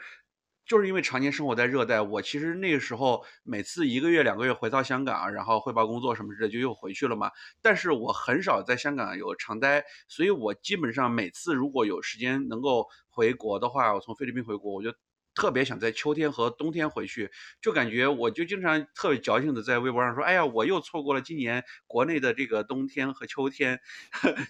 [0.65, 7.29] 就是因为常年生活在热带，我其实那个时候每次一个月两个月回到香港，然后汇报工作什么之类，就又回去了嘛。
[7.61, 14.93] 但是我很少在香港有长待，所以我基本上每次如果有时间能够回国的话，我从菲律宾回国，我就
[15.35, 17.31] 特别想在秋天和冬天回去，
[17.61, 23.79] 就感觉我就经常特别矫情的在微博上说，哎呀，我又错过了今年国内的这个冬天和秋天，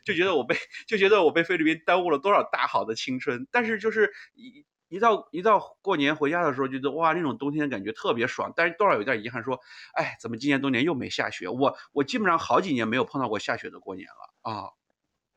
[0.04, 0.56] 就觉得我被
[0.88, 3.48] 就觉得我被菲律宾耽误了多少大好的青春。
[3.52, 8.54] 但是就是一一到一到过年回家的时候，觉得哇，那种冬天的感觉特别爽。
[8.56, 9.60] 但是多少有点遗憾，说，
[9.94, 11.48] 哎，怎么今年冬天又没下雪？
[11.50, 14.70] 我我基本上好几年没有碰到过下雪的过年了啊。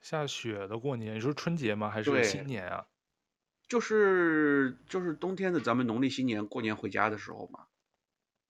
[0.00, 1.90] 下雪的过年，你说春节吗？
[1.90, 2.84] 还是新年啊？
[3.68, 7.60] 就是就是冬天的咱们农历新年过年回家的时候嘛。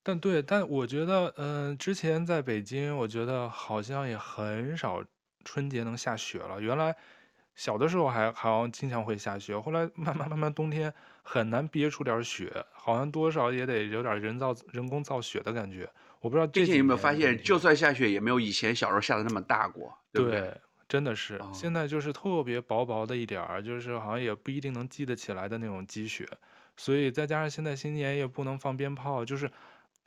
[0.02, 5.04] 但对，但我觉得，嗯、呃，之前在北京，我觉得好像也很少
[5.44, 6.60] 春节能下雪了。
[6.60, 6.96] 原来
[7.56, 15.90] 小的时候还好像经常会下雪，后来慢慢慢慢冬天很难憋出点雪，好像多少也得有点人造人工造雪的感觉。
[16.20, 20.40] 我不知道最近有没有发现，就算下雪，也没有以前小时候下的那么大过，对不对？
[20.40, 26.24] 对真的是，现在就是特别薄薄的一点儿，就是好像也不一定能积得起来的那种积雪，
[26.76, 29.50] 所以再加上现在新年也不能放鞭炮，就是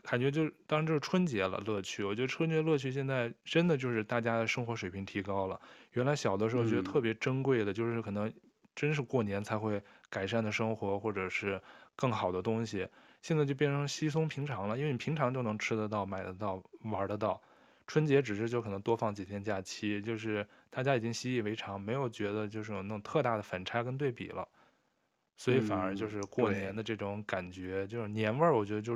[0.04, 2.04] 感觉就当这是春节了乐趣。
[2.06, 5.60] 我觉得春节乐趣现在真的就是大家的生活水平提高了，
[5.92, 8.32] 原来小的时候觉得特别珍贵的，就是可能
[8.74, 11.62] 真是过年才会改善的生活或者是
[11.98, 12.88] 更好的东西，
[13.22, 17.42] 现在就变成稀松平常了，因为你平常就能吃得到、买得到、玩得到。
[17.90, 24.48] 春节只是就可能多放几天假期，就是大家已经习以为常，没有觉得就是有那种特大的反差跟对比了，
[25.38, 28.96] 所以反而就是过年的这种感觉，就是年味儿，我觉得就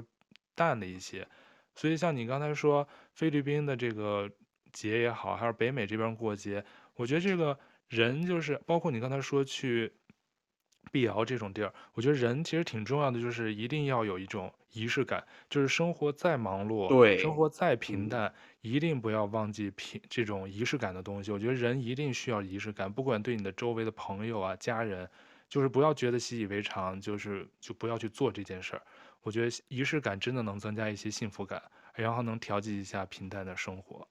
[0.53, 1.27] 淡了一些。
[1.73, 4.29] 所以像你刚才说菲律宾的这个
[4.71, 6.63] 节也好，还是北美这边过节，
[6.93, 7.57] 我觉得这个
[7.89, 9.91] 人就是包括你刚才说去。
[10.91, 15.25] 碧瑶这种地儿，我觉得人其实挺重要的，就是一定要有一种仪式感。
[15.49, 18.33] 就是生活再忙碌，对，生活再平淡，嗯，
[18.63, 21.31] 一定不要忘记品这种仪式感的东西。
[21.31, 25.07] 我觉得人一定需要仪式感，不管对你的周围的朋友啊、家人，
[25.49, 28.81] 就是不要觉得习以为常，就是就不要去做这件事儿。
[29.21, 31.61] 我觉得仪式感真的能增加一些幸福感，
[31.95, 34.07] 然后能调剂一下平淡的生活。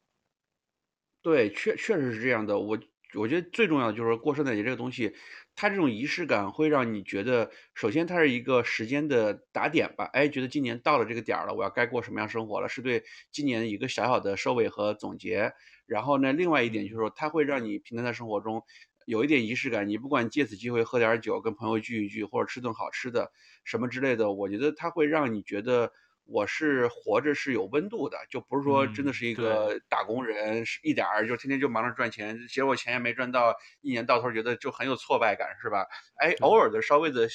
[1.24, 2.58] 对，确确实是这样的。
[2.58, 2.78] 我。
[3.14, 5.14] 我觉得最重要的就是说过圣诞节这个东西，
[5.54, 15.52] 它这种仪式感会让你觉得，首先它是一个时间的打点吧，哎，觉得今年到了这个点儿了，我要该过什么样生活了，是对今年一个小小的收尾和总结。
[15.86, 18.62] 然后呢，另外一点就是说，它会让你平淡的生活中
[19.06, 23.30] 有一点仪式感，你不管借此机会喝点酒，跟朋友聚一聚，或者吃顿好吃的
[23.64, 25.92] 什么之类的，我觉得它会让你觉得。
[26.32, 35.86] 我是活着是有温度的，就不是说真的是一个打工人，是、嗯、一点儿就天天就忙着赚钱，结果钱也没赚到，一年到头觉得就很有挫败感，是吧？
[36.16, 37.28] 哎，偶尔的稍微的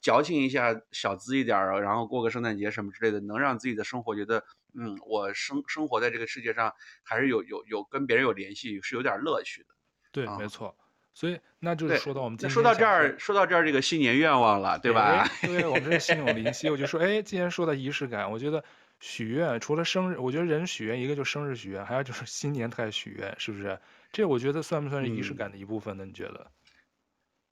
[0.00, 4.44] 矫情一下，小资一点儿，然后过个圣诞节什么之类的，能让自己的生活觉得，
[4.78, 9.68] 嗯，我生生活在这个世界上还是有有有跟别人有联系，是有点乐趣的。
[10.12, 10.74] 对，嗯、没错。
[11.14, 15.24] 所以那就是说到我们今天说到这儿，说到这儿这个新年愿望了，对吧？
[15.40, 16.68] 对，我们这心 有灵犀。
[16.68, 18.62] 我就说，哎，既然说到仪式感，我觉得
[18.98, 23.78] 许愿除了生日，我觉得人许愿一个就生日许愿，还有就是新年他也许愿，是不是？
[24.10, 26.04] 这我觉得算不算是仪式感的一部分呢？
[26.04, 26.50] 嗯、你觉得？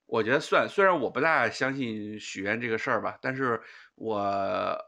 [0.06, 3.62] 我觉得算，虽然我不大相信许愿这个事儿吧，但是
[3.94, 4.18] 我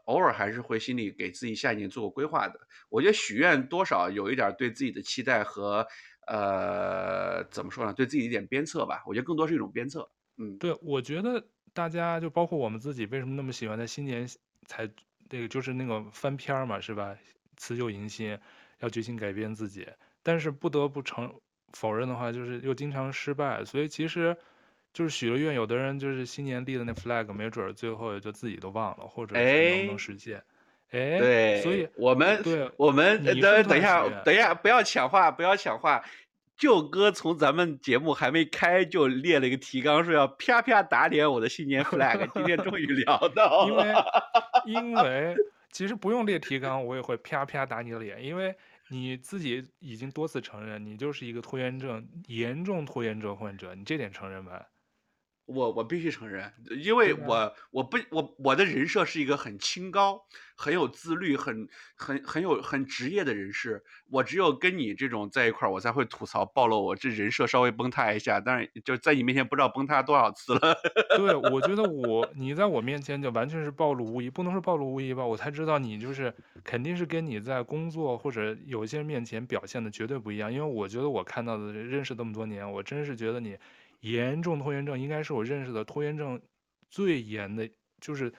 [0.03, 2.59] 偶尔还是会心里给自己下一年做个规划的。
[2.89, 5.87] 我觉得许愿多少有一点对自己的期待和。
[6.27, 7.93] 呃，怎么说呢？
[7.93, 10.09] 对自己一点鞭策吧，我觉得更多是一种鞭策。
[10.37, 14.27] 嗯，对，我觉得大家就包括我们自己，为什么那么喜欢在新年
[14.65, 14.89] 才
[15.29, 17.15] 那个就是那个翻篇嘛，是吧？
[17.57, 18.37] 辞旧迎新，
[18.79, 19.87] 要决心改变自己。
[20.23, 21.33] 但是不得不承
[21.73, 23.63] 否认的话，就是又经常失败。
[23.63, 24.35] 所以其实
[24.91, 30.37] 就是许了愿，有的人就是新年立的那 flag，没准最后也就自己都忘了，或者是能不能实现。
[30.39, 30.43] 哎
[30.91, 36.03] 哎，对，所以我们，对，我们等等一下，等一下，不要抢话，不要抢话。
[36.57, 42.29] 舅哥从咱们节目还没开就列了一个提纲，说要啪啪打脸我的新年 flag。
[42.33, 43.93] 今天终于聊到， 因为
[44.65, 45.35] 因 为
[45.71, 48.55] 其实不用列提纲，我也会啪啪打你的脸，因为
[48.87, 54.65] 你自己已经多次承认，你就是一个拖延症严重拖延症患者，你这点承认吧？
[55.45, 60.19] 我我必须承认，因为我我不我我的人设是一个很清高、
[60.55, 63.83] 很有自律、很很很有很职业的人士。
[64.09, 68.39] 我只有跟你这种在一块儿，我才会吐槽暴露我这人设稍微崩塌一下。
[68.39, 70.75] 但是就在你面前不知道崩塌多少次了。
[71.15, 75.23] 对，我觉得我你在我面前就完全是暴露无遗，不能说暴露无遗吧？
[75.25, 76.33] 我才知道你就是
[76.63, 80.51] 肯定是跟你在工作或者有些人面前表现的绝对不一样。
[80.51, 83.55] 因为我觉得我看到的认识这么多年，我真是觉得你。
[84.11, 86.39] 严重拖延症应该是我认识的拖延症
[86.89, 87.67] 最严的，
[87.99, 88.31] 就是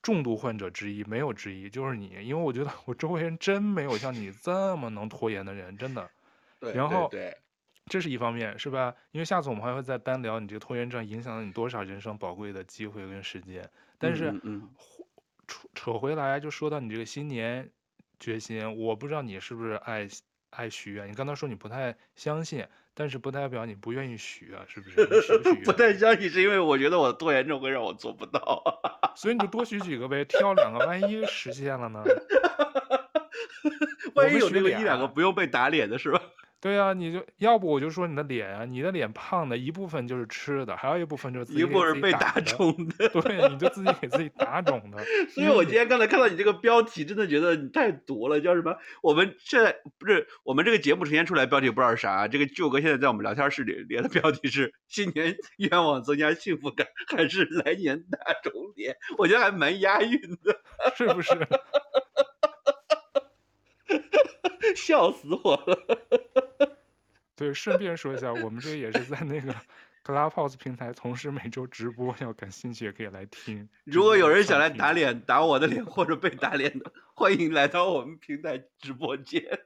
[0.00, 2.08] 重度患者之一，没有之一，就是你。
[2.22, 6.10] 因为我觉得我周围人真没有像你这么能拖延的人，真的。
[6.58, 6.72] 对。
[6.72, 7.10] 然后，
[7.86, 8.94] 这是一方面，是吧？
[9.10, 13.68] 因为下次我们还会再单聊你这个拖延症影响了你多少人生宝贵的机会跟时间。
[13.98, 14.70] 但是，嗯嗯，
[15.46, 17.70] 扯扯回来就说到你这个新年
[18.18, 20.08] 决心，我不知道你是不是爱
[20.50, 21.10] 爱许愿。
[21.10, 25.22] 你刚才说你不太相信，但是不代表你不愿意许啊，是不是？
[25.22, 28.62] 许许不太相信是因为我觉得我的拖延症会让我做不到，
[29.16, 32.02] 所以你就多许几个呗，挑两个，万一实现了呢？
[34.14, 36.20] 万一有那个一两个不用被打脸的是吧？
[36.60, 43.08] 对啊，你就要不我就说你的脸啊，你的脸胖的一部分就是吃的，还有一部分就是自己，一部分是被打肿的。
[43.08, 45.02] 对，你就自己给自己打肿的。
[45.32, 48.76] 所以我今天刚才看到你这个标题，真的觉得你太毒了，叫什么？
[49.02, 58.94] 我们现在不是我们这个节目呈现出来标题不知道是啥，这个舅哥现在在我们聊天室里连的标题是新年愿望增加幸福感，还是来年打肿脸？
[59.16, 60.60] 我觉得还蛮押韵的，
[60.94, 61.32] 是不是？
[64.76, 66.78] 笑死我了！
[67.36, 69.54] 对，顺便说一下，我们这也是在那个
[70.04, 73.68] Clubhouse 平台同时每周直播，要感兴趣也可以来听。
[73.84, 79.42] 如果有人想来打脸、打我的脸或者被打脸的，欢迎来到我们平台直播间。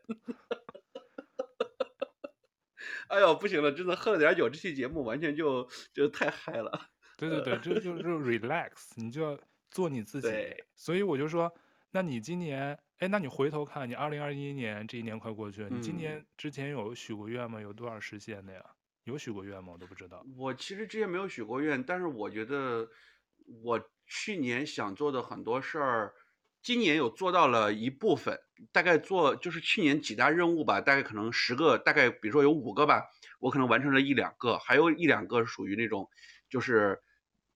[3.09, 6.89] 哎呦，不行了，真的喝了点酒，这期节目完全就就太嗨了。
[7.17, 9.39] 对对对，这就，是，relax，你就要
[9.71, 10.29] 做你自己。
[10.29, 11.55] 对，所以我就说，
[11.95, 12.79] 那你今年。
[12.99, 17.61] 哎，那你回头看，你二零二一年这一年快过去了，嗯，你今年之前有许过愿吗？
[17.61, 18.65] 有多少实现的呀？
[19.03, 19.73] 有许过愿吗？
[19.73, 20.25] 我都不知道。
[20.37, 22.89] 我其实之前没有许过愿，但是我觉得
[23.63, 26.15] 我去年想做的很多事儿，
[26.63, 28.39] 今年有做到了一部分，
[28.71, 33.03] 大概做就是去年几大任务吧，大概可能十个，大概比如说有五个吧，
[33.41, 36.09] 我可能完成了一两个，还有一两个属于那种
[36.49, 37.03] 就是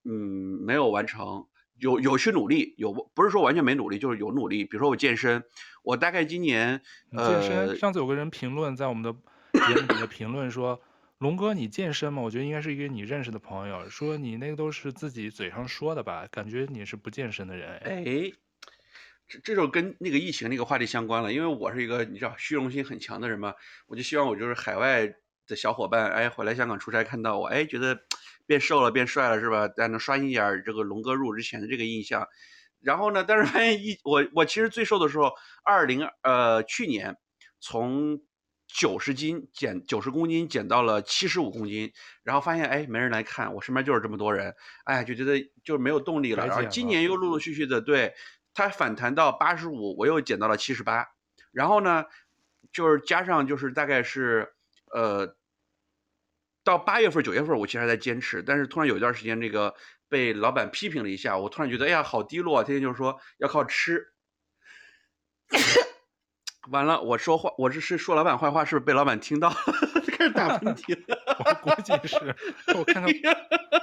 [0.05, 1.47] 嗯没有完成。
[1.79, 4.65] 有有去努力，有不是说完全没努力，就是有努力。
[4.65, 5.45] 比如说我健身，
[5.83, 7.69] 我大概今年健身。
[7.69, 9.13] 呃、上次有个人评论在我们的
[9.67, 10.81] 节目里的评论说
[11.19, 17.77] ：“龙哥，你健身吗？”我觉得应该是一个你认识的朋友说你那个都是自己嘴上说的吧，感觉你是不健身的人。
[17.79, 18.33] 哎，
[19.29, 23.55] 这这就跟那个疫情那个话题相关了，因为我是一个你知道虚荣心很强的人嘛，
[23.87, 25.15] 我就希望我就是海外
[25.47, 28.01] 的小伙伴，哎，回来香港出差看到我，哎，觉得。
[28.49, 29.69] 变瘦了，变帅了，是吧？
[29.69, 32.27] 但能刷新一点这个龙哥入之前的这个印象。
[32.81, 35.33] 然后呢，但是发现一我我其实最瘦的时候，
[35.63, 37.17] 二零呃去年
[37.61, 38.21] 从
[38.67, 41.93] 九十斤减九十公斤减到了七十五公斤，
[42.23, 46.47] 然后发现哎没人来看，我身边就是这么多人，哎就觉得就没有动力了。
[46.47, 48.15] 然后今年又陆陆续续的对
[48.55, 51.05] 它反弹到八十五，我又减到了七十八。
[51.53, 52.07] 然后呢，
[52.73, 54.55] 就是加上就是大概是
[54.95, 55.37] 呃。
[56.69, 59.75] 到八月份、九月份，我其实还在坚持，但是突然有一段时间，这个
[60.07, 64.09] 被老板批评了一下，我突然觉得，哎呀，好低落，天天就是说要靠吃。
[66.71, 69.57] 完了，我说话，我这是说老板坏话，是不是被老板听到了？
[70.19, 71.19] 开始打喷嚏了。
[71.65, 72.37] 我估计是，
[72.77, 73.11] 我看看。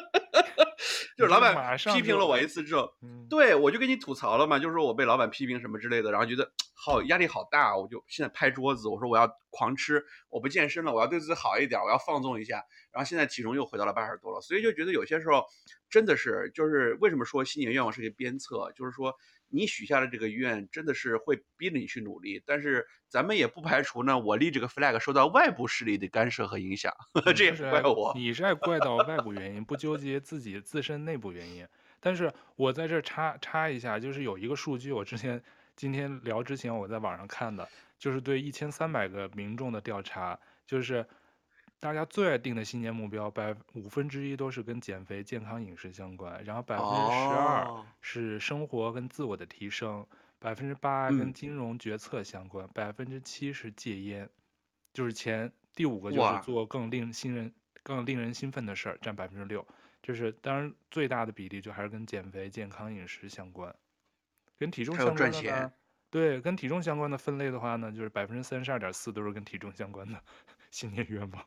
[1.15, 2.91] 就是老板批评了我一次之后，
[3.29, 15.43] 对我就跟你吐槽了嘛，就是说我被老板批评什么之类的，然后觉得好压力好大，我就现在拍桌子，我说我要狂吃，我不健身了，我要对自己好一点，我要放纵一下，然后现在体重又回到了八十多了，所以就觉得有些时候
[15.89, 19.15] 真的是，就是为什么说新年愿望是个鞭策，就是说。
[19.55, 26.93] 你许下的这个愿真的是会逼着你去努力，但是咱们也不排除呢，我立这个 flag 受到外部势力的干涉和影响，
[27.35, 28.11] 这也是怪我。
[28.15, 31.65] 你是爱怪到外部原因，不纠结自己自身内部原因。
[31.99, 35.41] 但是我在这插插一下，就是有一个数据，我之前
[35.75, 41.05] 今天聊之前我在网上看的，就是对一千三百个民众的调查，就是。
[41.85, 50.03] 大家最爱定的新年目标，百五分之一都是跟减肥、健康饮食相关，然后百分之十二是生活跟自我的提升，
[50.39, 54.27] 百分之八跟金融决策相关，百分之七是戒烟，
[54.93, 59.63] 就是前第五个就是做更令新人更令人兴奋的事儿，占百分之六，
[60.01, 63.75] 就是当然最大的比例就还是跟减肥、健康饮食相关，
[64.57, 65.71] 跟体重相关的呢，
[66.09, 70.19] 对，跟体重相关的分类的话呢，就是百分之三十二点四都是跟体重相关的
[70.71, 71.45] 新年愿望。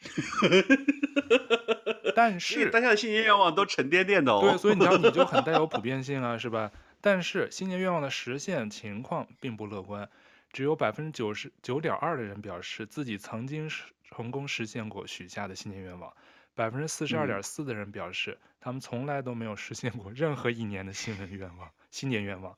[2.14, 4.40] 但是大家的新年愿望都沉甸甸的哦。
[4.42, 6.70] 对，所以你知道你就很带有普遍性啊， 是吧？
[7.00, 10.08] 但是新年愿望的实现情况并不乐观，
[10.52, 13.70] 只有百分之九十九点二的人表示自己曾经
[14.02, 16.12] 成功实现过许下的新年愿望，
[16.54, 21.70] 百分之四十二点四的人表示他们从来都没有实现过任何一年的新年愿望。
[21.90, 22.56] 新年愿望。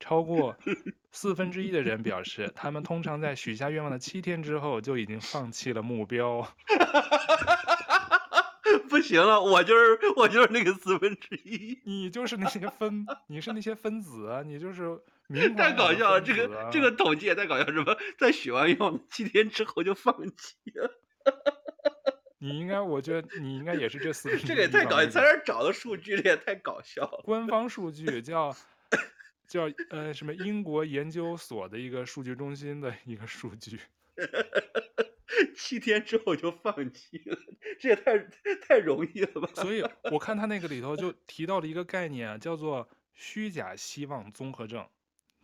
[0.00, 0.56] 超过
[1.12, 6.48] 四分之一的人表示，他们通常在许下愿望的七天之后就已经放弃了目标。
[8.88, 14.98] 不行了，我就是我就是那个四分之一，你就是那些分，你是那些分子啊，你就是
[15.56, 20.90] 太搞笑了，这个这个统计也太搞笑，什么在许完愿望七天之后就放弃了？
[22.38, 24.48] 你应该，我觉得你应该也是这四分之一。
[24.48, 26.16] 这个也太搞笑，你在哪儿找的数据？
[26.16, 27.22] 这也太搞笑了。
[27.24, 28.56] 官方数据叫
[29.50, 33.80] 叫呃什么英国研究所的一个数据中心的一个数据。
[35.56, 37.36] 七天之后就放弃了，
[37.80, 38.18] 这也太
[38.62, 39.50] 太容易了吧？
[39.54, 39.82] 所以
[40.12, 44.88] 我看他那个里头就提到了一个概念，叫做虚假希望综合症，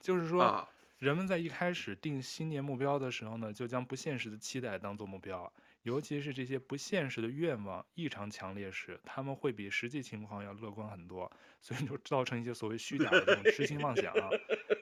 [0.00, 5.52] 就是说人们在一开始定新年目标的时候呢，就将不现实的期待当做目标。
[5.86, 11.30] 尤其是这些不现实的愿望异常强烈时，他们会比实际情况要乐观很多，
[11.60, 14.12] 所以就造成一些所谓虚假的这种痴心妄想，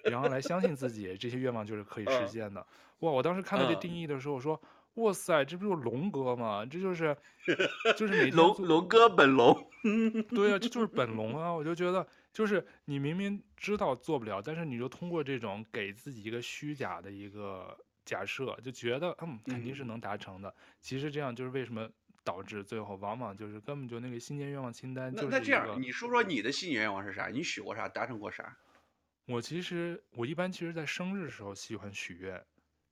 [0.04, 2.66] 然后来相信自己这些愿望就是可以实现的。
[3.00, 3.12] 哇！
[3.12, 4.58] 我当时看到这定义的时候，我说：
[4.94, 6.64] 哇塞，这不就是龙哥吗？
[6.64, 7.14] 这就是
[7.98, 9.54] 就是每天龙龙哥本龙。
[10.34, 11.52] 对啊，这就是本龙啊！
[11.52, 17.76] 我就觉得，就是你明明知道做不了，但是你就通过这种给自己一个虚假的一个。
[18.04, 21.90] 假设就觉得嗯肯定是能达成的，嗯，其实这样就是为什么
[22.22, 25.28] 导致最后往往就是根本就那个新年愿望清单就是。
[25.28, 27.28] 那那这样，你说说你的新年愿望是啥？
[27.28, 27.88] 你许过啥？
[27.88, 28.56] 达成过啥？
[29.26, 32.44] 我其实我一般其实，在生日的时候喜欢许愿，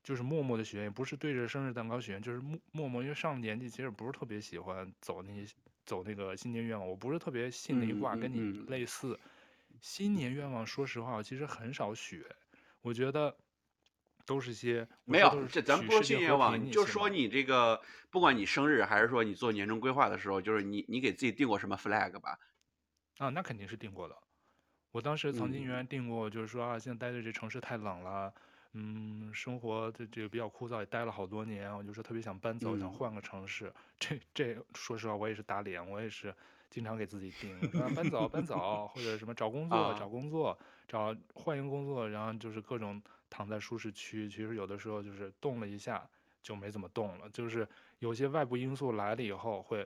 [0.03, 5.55] 就是默默的许愿，也不是对着生日蛋糕许愿，就是默默默，因为上了年纪，其实不是特别喜欢走那些
[5.85, 9.19] 走那个新年愿望，我不是特别信那一卦，跟你类似。
[9.81, 12.25] 新年愿望，说实话，我其实很少许，
[12.81, 13.37] 我觉得。
[14.25, 22.39] 都是些没有，这咱不说新愿望，就说你这个，不管你生日还是说你做年终规划的时候，就是你你给自己定过什么 flag 吧？
[23.19, 24.17] 啊，那肯定是定过的。
[24.91, 28.33] 我当时曾经原来定过，就是说啊，现在待在这城市太冷了，
[28.75, 33.73] 嗯，生活这这个比较枯燥，也待了好多年，我就说特别想搬走，想换个城市。
[33.99, 36.35] 这这，说实话，我也是打脸，我也是
[36.73, 40.59] 经常给自己定， 啊，搬走搬走，或者什么找工作找工作，
[40.89, 43.01] 找换一个工作，然后就是各种。
[43.35, 46.07] 躺在舒适区，其实有的时候就是动了一下
[46.43, 47.67] 就没怎么动了，就是
[47.99, 49.83] 有些外部因素来了以后会，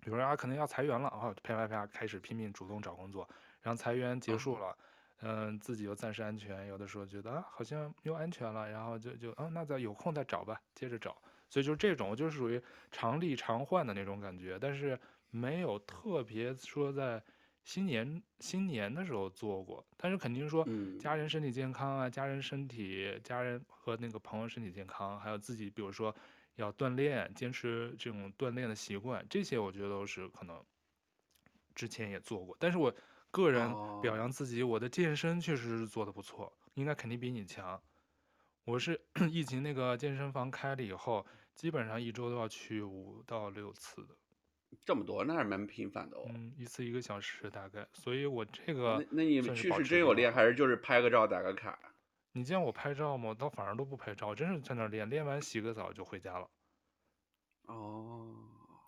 [0.00, 3.28] 比如说啊可能要裁员了啊，啪啪啪开始拼命主动找工作，
[3.60, 4.74] 然后裁员结束了，
[5.20, 11.14] 嗯、呃，自己又暂时安全，有的时候觉得啊好像又安全了，然后就就啊那再有空再找吧，接着找，
[11.50, 12.58] 所以就是这种就是属于
[12.90, 14.98] 常立常换的那种感觉，但是
[15.32, 17.20] 没有特别说在。
[17.64, 20.68] 新年新年的时候做过，但是肯定说
[20.98, 26.12] 家人身体健康啊，家人身体，家人和那个朋友身体健康，还有自己，比如说
[26.56, 30.60] 要锻炼，坚持这种锻炼的习惯，这些我觉得都是可能
[31.72, 32.56] 之前也做过。
[32.58, 32.92] 但是我
[33.30, 37.80] 个人表扬自己，我的健身确实是做的不错，应该肯定比你强。
[38.64, 41.24] 我是 疫情那个健身房开了以后，
[41.54, 44.16] 基本上一周都要去五到六次的。
[44.80, 46.24] 这么多，那还是蛮频繁的哦。
[46.28, 51.78] 嗯，一次一个小时大概，所以我这个那那你们去是真有练，还是就是拍个照打个卡？
[52.32, 53.28] 你见我拍照吗？
[53.28, 56.48] 我倒反而都不拍照，真是在那练，练完洗个澡就回家了。
[57.66, 58.34] 哦，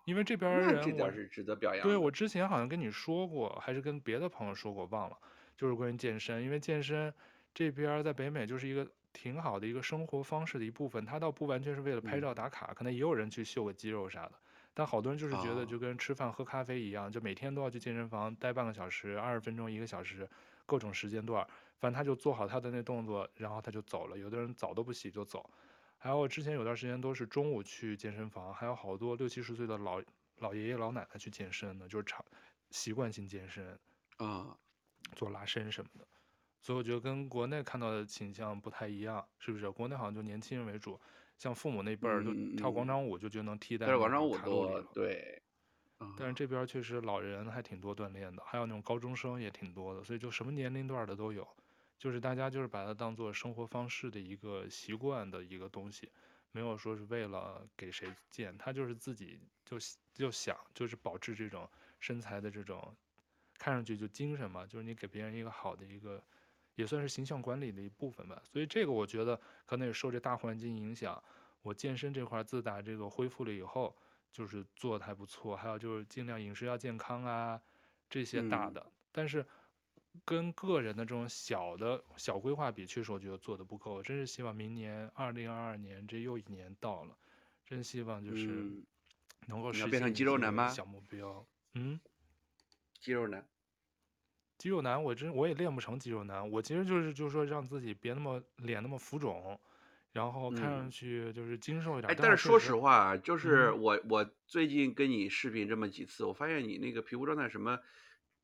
[0.05, 1.87] 因为这边人，这点是值得表扬。
[1.87, 5.17] 对，我之前好像跟你说过，还是跟别的朋友说过，忘了，
[5.55, 7.13] 就是关于健身，因为健身
[7.53, 14.33] 这边在北美就是一个挺好的一个生活方式的一部分，他倒不完全是为了拍照打卡，嗯、可能也有人去秀个肌肉啥的。
[14.77, 20.29] 但好多人就是觉得就跟吃饭喝咖啡一样，就每天都要去健身房待半个小时、二十分钟、一个小时，
[20.65, 21.47] 各种时间段，
[21.79, 24.17] 反正他就做好他的那动作，然后他就走了。
[24.17, 25.49] 有的人澡都不洗就走，
[25.97, 30.01] 还有之前有段时间都是中午去健身房，还有好多六七十岁的老
[30.39, 32.25] 老爷爷老奶奶去健身的，就是常
[32.69, 33.79] 习惯性健身
[34.17, 34.57] 啊，
[35.15, 36.05] 做拉伸什么的。
[36.59, 39.71] 所以我觉得跟国内看到的倾向不太一样，是不是？
[39.71, 40.99] 国内好像就年轻人为主。
[41.37, 45.41] 像父母那辈儿就跳广场舞就就能替代广场舞多，对。
[46.17, 51.47] 但是这边确实老人还挺多锻炼的，还有那种高中生也挺多的，所以就什么年龄段的都有。
[51.97, 56.11] 就是大家就是把它当做生活方式的一个习惯的一个东西，
[56.51, 59.77] 没有说是为了给谁见，他就是自己就
[60.13, 61.67] 就想就是保持这种
[61.99, 62.95] 身材的这种，
[63.57, 66.21] 看上去就精神嘛，就是你给别人一个好的一个。
[66.75, 71.21] 也算是形象管理的一部分吧，所以这个我觉得可能也受这大环境影响。
[71.61, 73.95] 我健身这块自打这个恢复了以后，
[74.31, 75.55] 就是做的还不错。
[75.55, 77.59] 还有就是尽量饮食要健康啊，
[78.07, 78.85] 这些大的。
[79.11, 79.43] 但是
[80.23, 83.95] 跟个人的这种小的小规划比，确实我觉得做的不够。
[83.95, 87.17] 我真是希望明年二零二二年这又一年到了，
[87.65, 88.71] 真希望就是
[89.47, 89.89] 能够实现？
[90.69, 91.99] 小目标，嗯，
[92.99, 93.43] 肌肉男。
[94.57, 96.49] 肌肉男，我真我也练不成肌肉男。
[96.51, 99.59] 我其实就是就是说让自己别那么脸那么浮肿，
[100.13, 102.11] 然后看上去就是精瘦一点。
[102.11, 107.79] 哎，但是说实话，就是我我最近跟你视频这么几次，我发现你那个皮肤状态什么，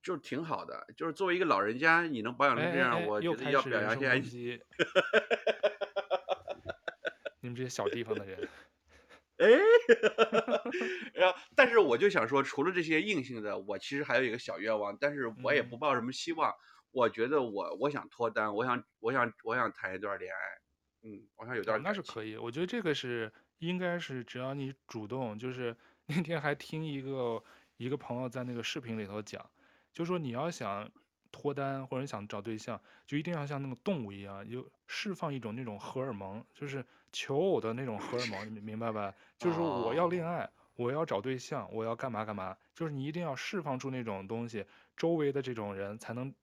[0.04, 0.88] 就是挺好的。
[0.98, 4.12] 就是作为一个老人家，你能保养成这样，我觉得要表扬一下。
[7.40, 8.48] 你们这些小地方的人。
[9.42, 9.48] 哎，
[11.16, 16.52] 然后但是我就想说，除了这些硬性的，我其实还有一个小愿望，但是我也不抱什么希望。
[16.52, 16.56] 嗯、
[16.92, 21.82] 我觉得我我想脱单，我想我想我想谈一段恋爱，嗯，我想有段、哦。
[21.84, 25.76] 那是可以，我觉得这个是应该是只要你主动，就是
[26.06, 27.44] 那天还听一个
[27.78, 29.50] 一个朋友在那个视频里头讲，
[29.92, 30.92] 就说你要想。
[31.34, 39.14] 脱单或者想找对象，就一定要像那个动物一样，就释放一种那种荷尔蒙，就是求偶的那种荷尔蒙，你明白吧？
[39.38, 46.34] 就是说我要恋爱，我要找对象，我要干嘛干嘛，就是你一定要释放出那种东西，周围的这种人才能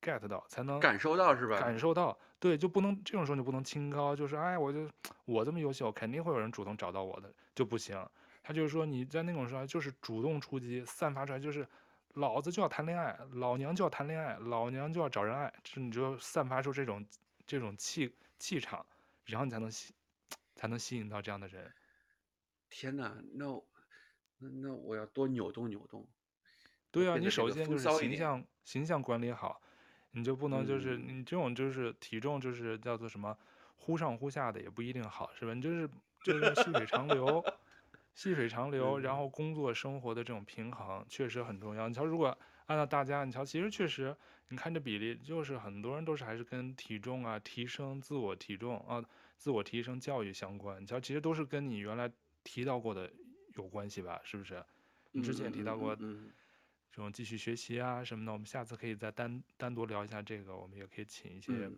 [0.00, 1.58] get 到，才能感受到是吧？
[1.58, 4.88] 感受到，对，就不能这种时候就不能清高，就是哎，我就
[5.24, 8.04] 我这么优秀，肯定会有人主动找到我的，就不行。
[8.42, 11.66] 他就是说你在那种时候就是主动出击，散发出来就是。
[12.16, 17.04] 老子就要谈恋爱，老娘就要谈恋爱，老娘就要找人爱，就你就散发出这种
[17.44, 18.08] 这种气
[18.38, 18.86] 气场，
[19.24, 19.92] 然后你才能吸，
[20.54, 21.72] 才能吸引到这样的人。
[22.70, 23.46] 天哪，那
[24.38, 26.06] 那那我要多扭动扭动。
[26.90, 29.60] 对啊，你首先就是形象形象管理好，
[30.12, 33.36] 你就不能就是、嗯、你这种就是体重就是叫做什么
[33.76, 35.54] 忽上忽下的也不一定好，是吧？
[35.54, 35.88] 你就是
[36.22, 37.44] 就是细水长流。
[38.14, 41.88] 细水长 流，然后工作生活的这种平衡确实很重要。
[41.88, 44.16] 你瞧，如果按照大家，你瞧，其实确实，
[44.50, 49.02] 你看这比例，就是很多人都是还是跟体重啊、提升自我体重啊、
[49.36, 50.82] 自我提升教育相关。
[50.82, 52.10] 你瞧，其实都是跟你原来
[52.42, 53.12] 提到过的
[53.56, 54.20] 有关系吧？
[54.24, 54.64] 是不是？
[55.12, 60.56] 你之前提到过这种继续学习啊什么的，我们下次可以再单单独聊一下这个。
[60.56, 61.70] 我们也可以请一些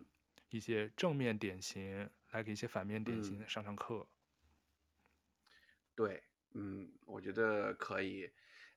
[0.49, 4.07] 一些正面典型来给一些反面典型上上课。
[5.95, 8.29] 对，嗯，我觉得可以。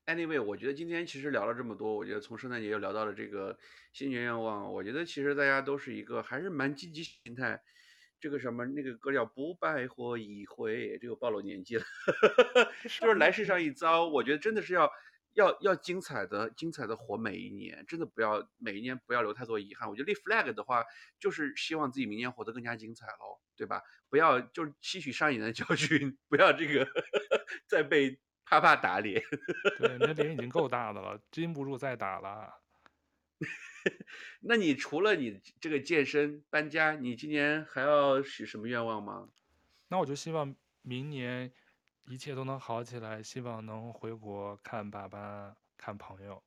[0.06, 3.56] Anyway，我觉得今天其实聊了这么多，我觉得从圣诞节又聊到了这个
[3.92, 7.62] 新年愿望，我觉得其实大家都是一个还是蛮积极心态。
[8.20, 11.84] 这个什么那个歌叫不败活一回，这个暴露年纪了，
[13.00, 14.90] 就是来世上一遭，我觉得真的是要。
[15.34, 19.88] 要要精彩的精彩的活每一年，真的不要每一年不要留太多遗憾。
[19.88, 20.84] 我觉得立 flag 的话，
[21.20, 23.80] 就是希望自己明年活得更加精彩喽，对吧？
[24.08, 26.84] 不要就是吸取上一年的教训，不要这个
[27.68, 29.22] 再被啪啪打脸。
[29.78, 32.52] 对，那脸已经够大的了，禁不住再打了。
[34.40, 39.30] 那你除了你这个健身搬家，你今年还要许什么愿望吗？
[39.88, 41.52] 那我就希望明年。
[42.06, 46.42] 一切都能好起来，希望能回国看爸爸、看朋友。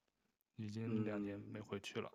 [0.58, 2.12] 已经两年没回去了。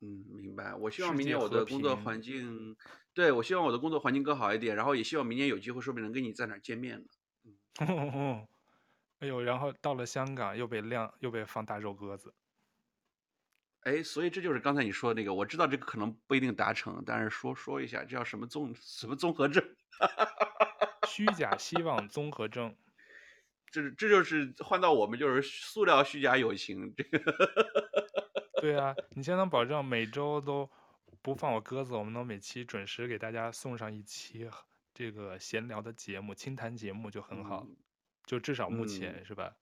[0.00, 0.74] 嗯，明白。
[0.74, 2.76] 我希望明年我的工作环境，
[3.14, 7.06] 对，我希望我的工作环境更好一点，然后也希望明年有机会，说不定能跟你在哪儿见面呢。
[7.44, 7.56] 嗯。
[9.18, 12.32] 哎呦，然后到了香港又被晾，又被放大肉鸽子。
[13.84, 19.62] 哎，所以这就是刚才你说的那个，我知道这个可能不一定达成，但是说说一下，这叫什么综什么综合症？
[21.06, 22.74] 虚假希望综合症，
[23.66, 26.94] 这这就是换到我们就是塑料虚假友情。
[26.96, 27.20] 这个，
[28.60, 30.68] 对啊，你先能保证每周都
[31.22, 34.48] 不放我鸽子，我们能每期准时给大家送上一期
[34.94, 37.76] 这个闲聊的节目、清谈节目就很好，嗯、
[38.24, 39.54] 就至少目前、嗯、是吧？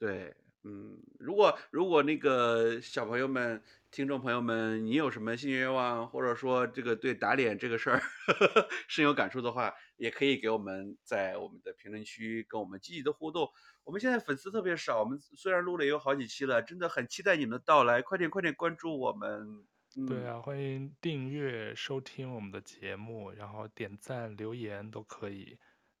[0.00, 0.34] 对。
[0.64, 8.02] 嗯，如果如果那个小朋友们、听众朋友们，你有什么新愿望，或者说这个对打脸这个事儿
[8.88, 13.48] 深有感触的话，也可以给我们在我们的评论区跟我们积极的互动。
[13.84, 19.64] 我们现在粉丝特别少，我们虽然录了也有好几期了，真的很期待你们的到来，快点快点关注我们。
[19.96, 25.58] 嗯、对啊，欢迎订阅收听我们的节目，然后点赞留言都可以。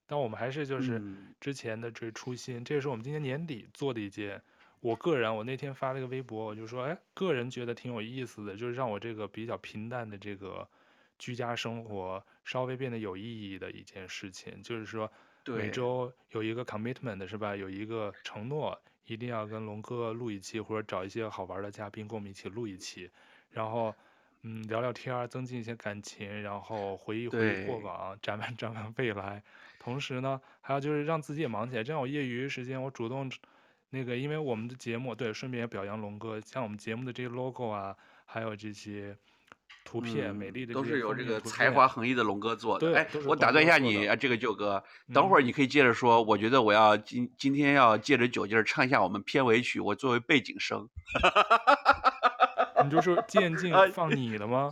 [0.08, 1.00] 但我们还是就是
[1.38, 4.42] 之前的这初心，嗯、这也是我们今年年底做的一件。
[4.80, 10.66] 我个人，我那天发了一个微博，我就说，哎，个人觉得挺有意思的，就是让我这个比较平淡的这个
[11.18, 15.12] 居家生活稍微变得有意义的一件事情，就是说
[15.44, 17.54] 每周有一个 commitment 是吧？
[17.54, 23.10] 有一个承诺，一定要跟龙哥录一期，或者找一些好玩的嘉宾跟我们一起录一期，
[23.50, 23.94] 然后。
[24.42, 29.42] 嗯，聊聊天儿，增进一些感情，然后回忆回忆过往，展望展望未来。
[29.78, 31.84] 同时呢，还有就是让自己也忙起来。
[31.84, 33.30] 这样我业余时间，我主动
[33.90, 37.96] 那个，因为我们的节目，对，顺便也表扬龙哥，像我们节目的这些 logo 啊，
[38.26, 39.16] 还有这些
[39.84, 42.92] 图片，嗯、美丽的都是由这个才华横溢的龙哥做的。
[42.92, 44.82] 对，哎，我打断一下你啊，这个九哥，
[45.14, 46.16] 等会儿你可以接着说。
[46.16, 50.86] 嗯、我觉得我要今今天要借着酒劲儿唱一下我们片尾曲，我作为背景声。
[52.84, 54.70] 你就是渐进放 你的吗？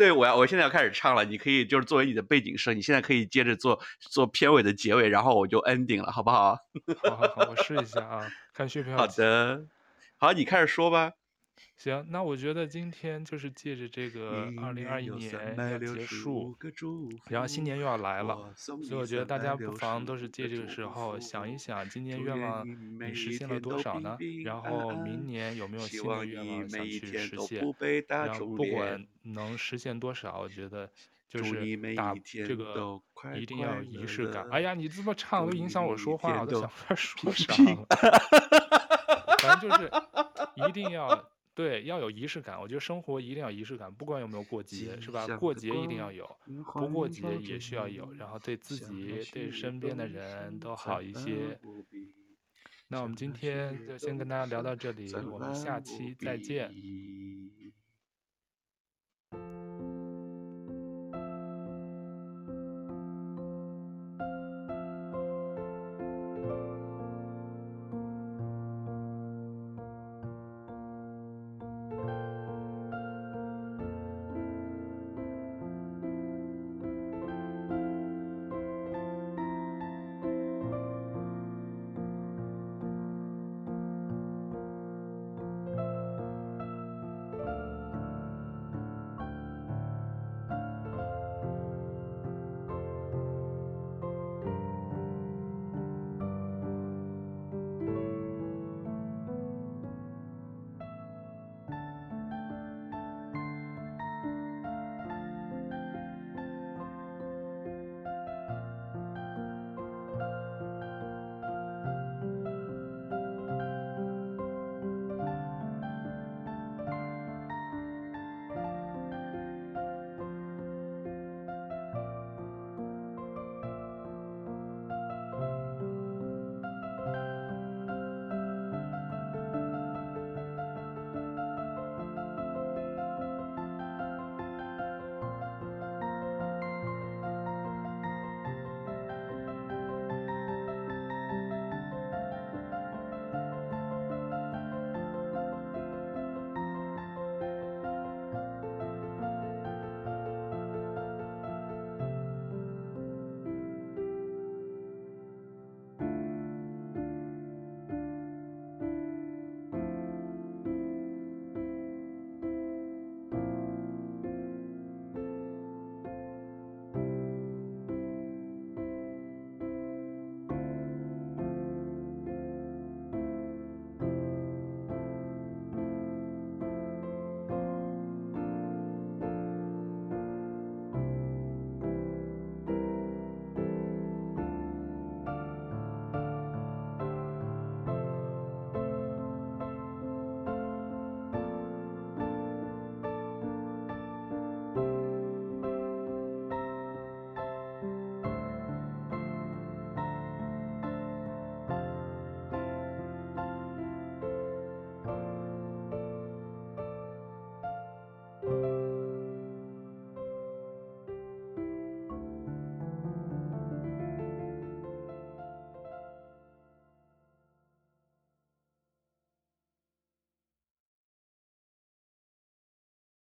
[0.00, 1.26] 啊、对，我要，我现在要开始唱了。
[1.26, 6.56] 你可以就是作为你的背景声，你现在可以接着做做片尾的结尾，然后我就 ending 了，好不好？
[7.04, 8.96] 好好好，我试一下啊，看需不需要。
[8.96, 9.66] 好的，
[10.16, 11.12] 好，你开始说吧。
[11.80, 16.54] 行，那我觉得今天就是借着这个二零二一年要结束，
[17.30, 24.18] 然后新年又要来了，所以我觉得大家不妨都是借这个时候想一想，今年愿望你实现了多少呢？
[24.44, 27.64] 然后明年有没有新的愿望想去实现？
[28.08, 30.90] 然后不管能实现多少，我觉得
[31.30, 32.14] 就是打
[32.46, 33.00] 这个
[33.38, 34.46] 一定要有仪式感。
[34.50, 37.86] 哎呀，你这么唱都影响我说话，我都想不出来说啥了。
[39.38, 39.90] 反正就是
[40.68, 41.30] 一定要。
[41.62, 42.58] 对，要有仪式感。
[42.58, 45.26] 我觉得生活一定要仪式感，不管有没有过节，是吧？
[45.36, 46.24] 过节一定要有，
[46.72, 51.60] 不过节也需要有，然后对自己、对身边的人都好一些。
[52.88, 56.72] 那我们今天就先跟大家聊到这里，我们下期再见。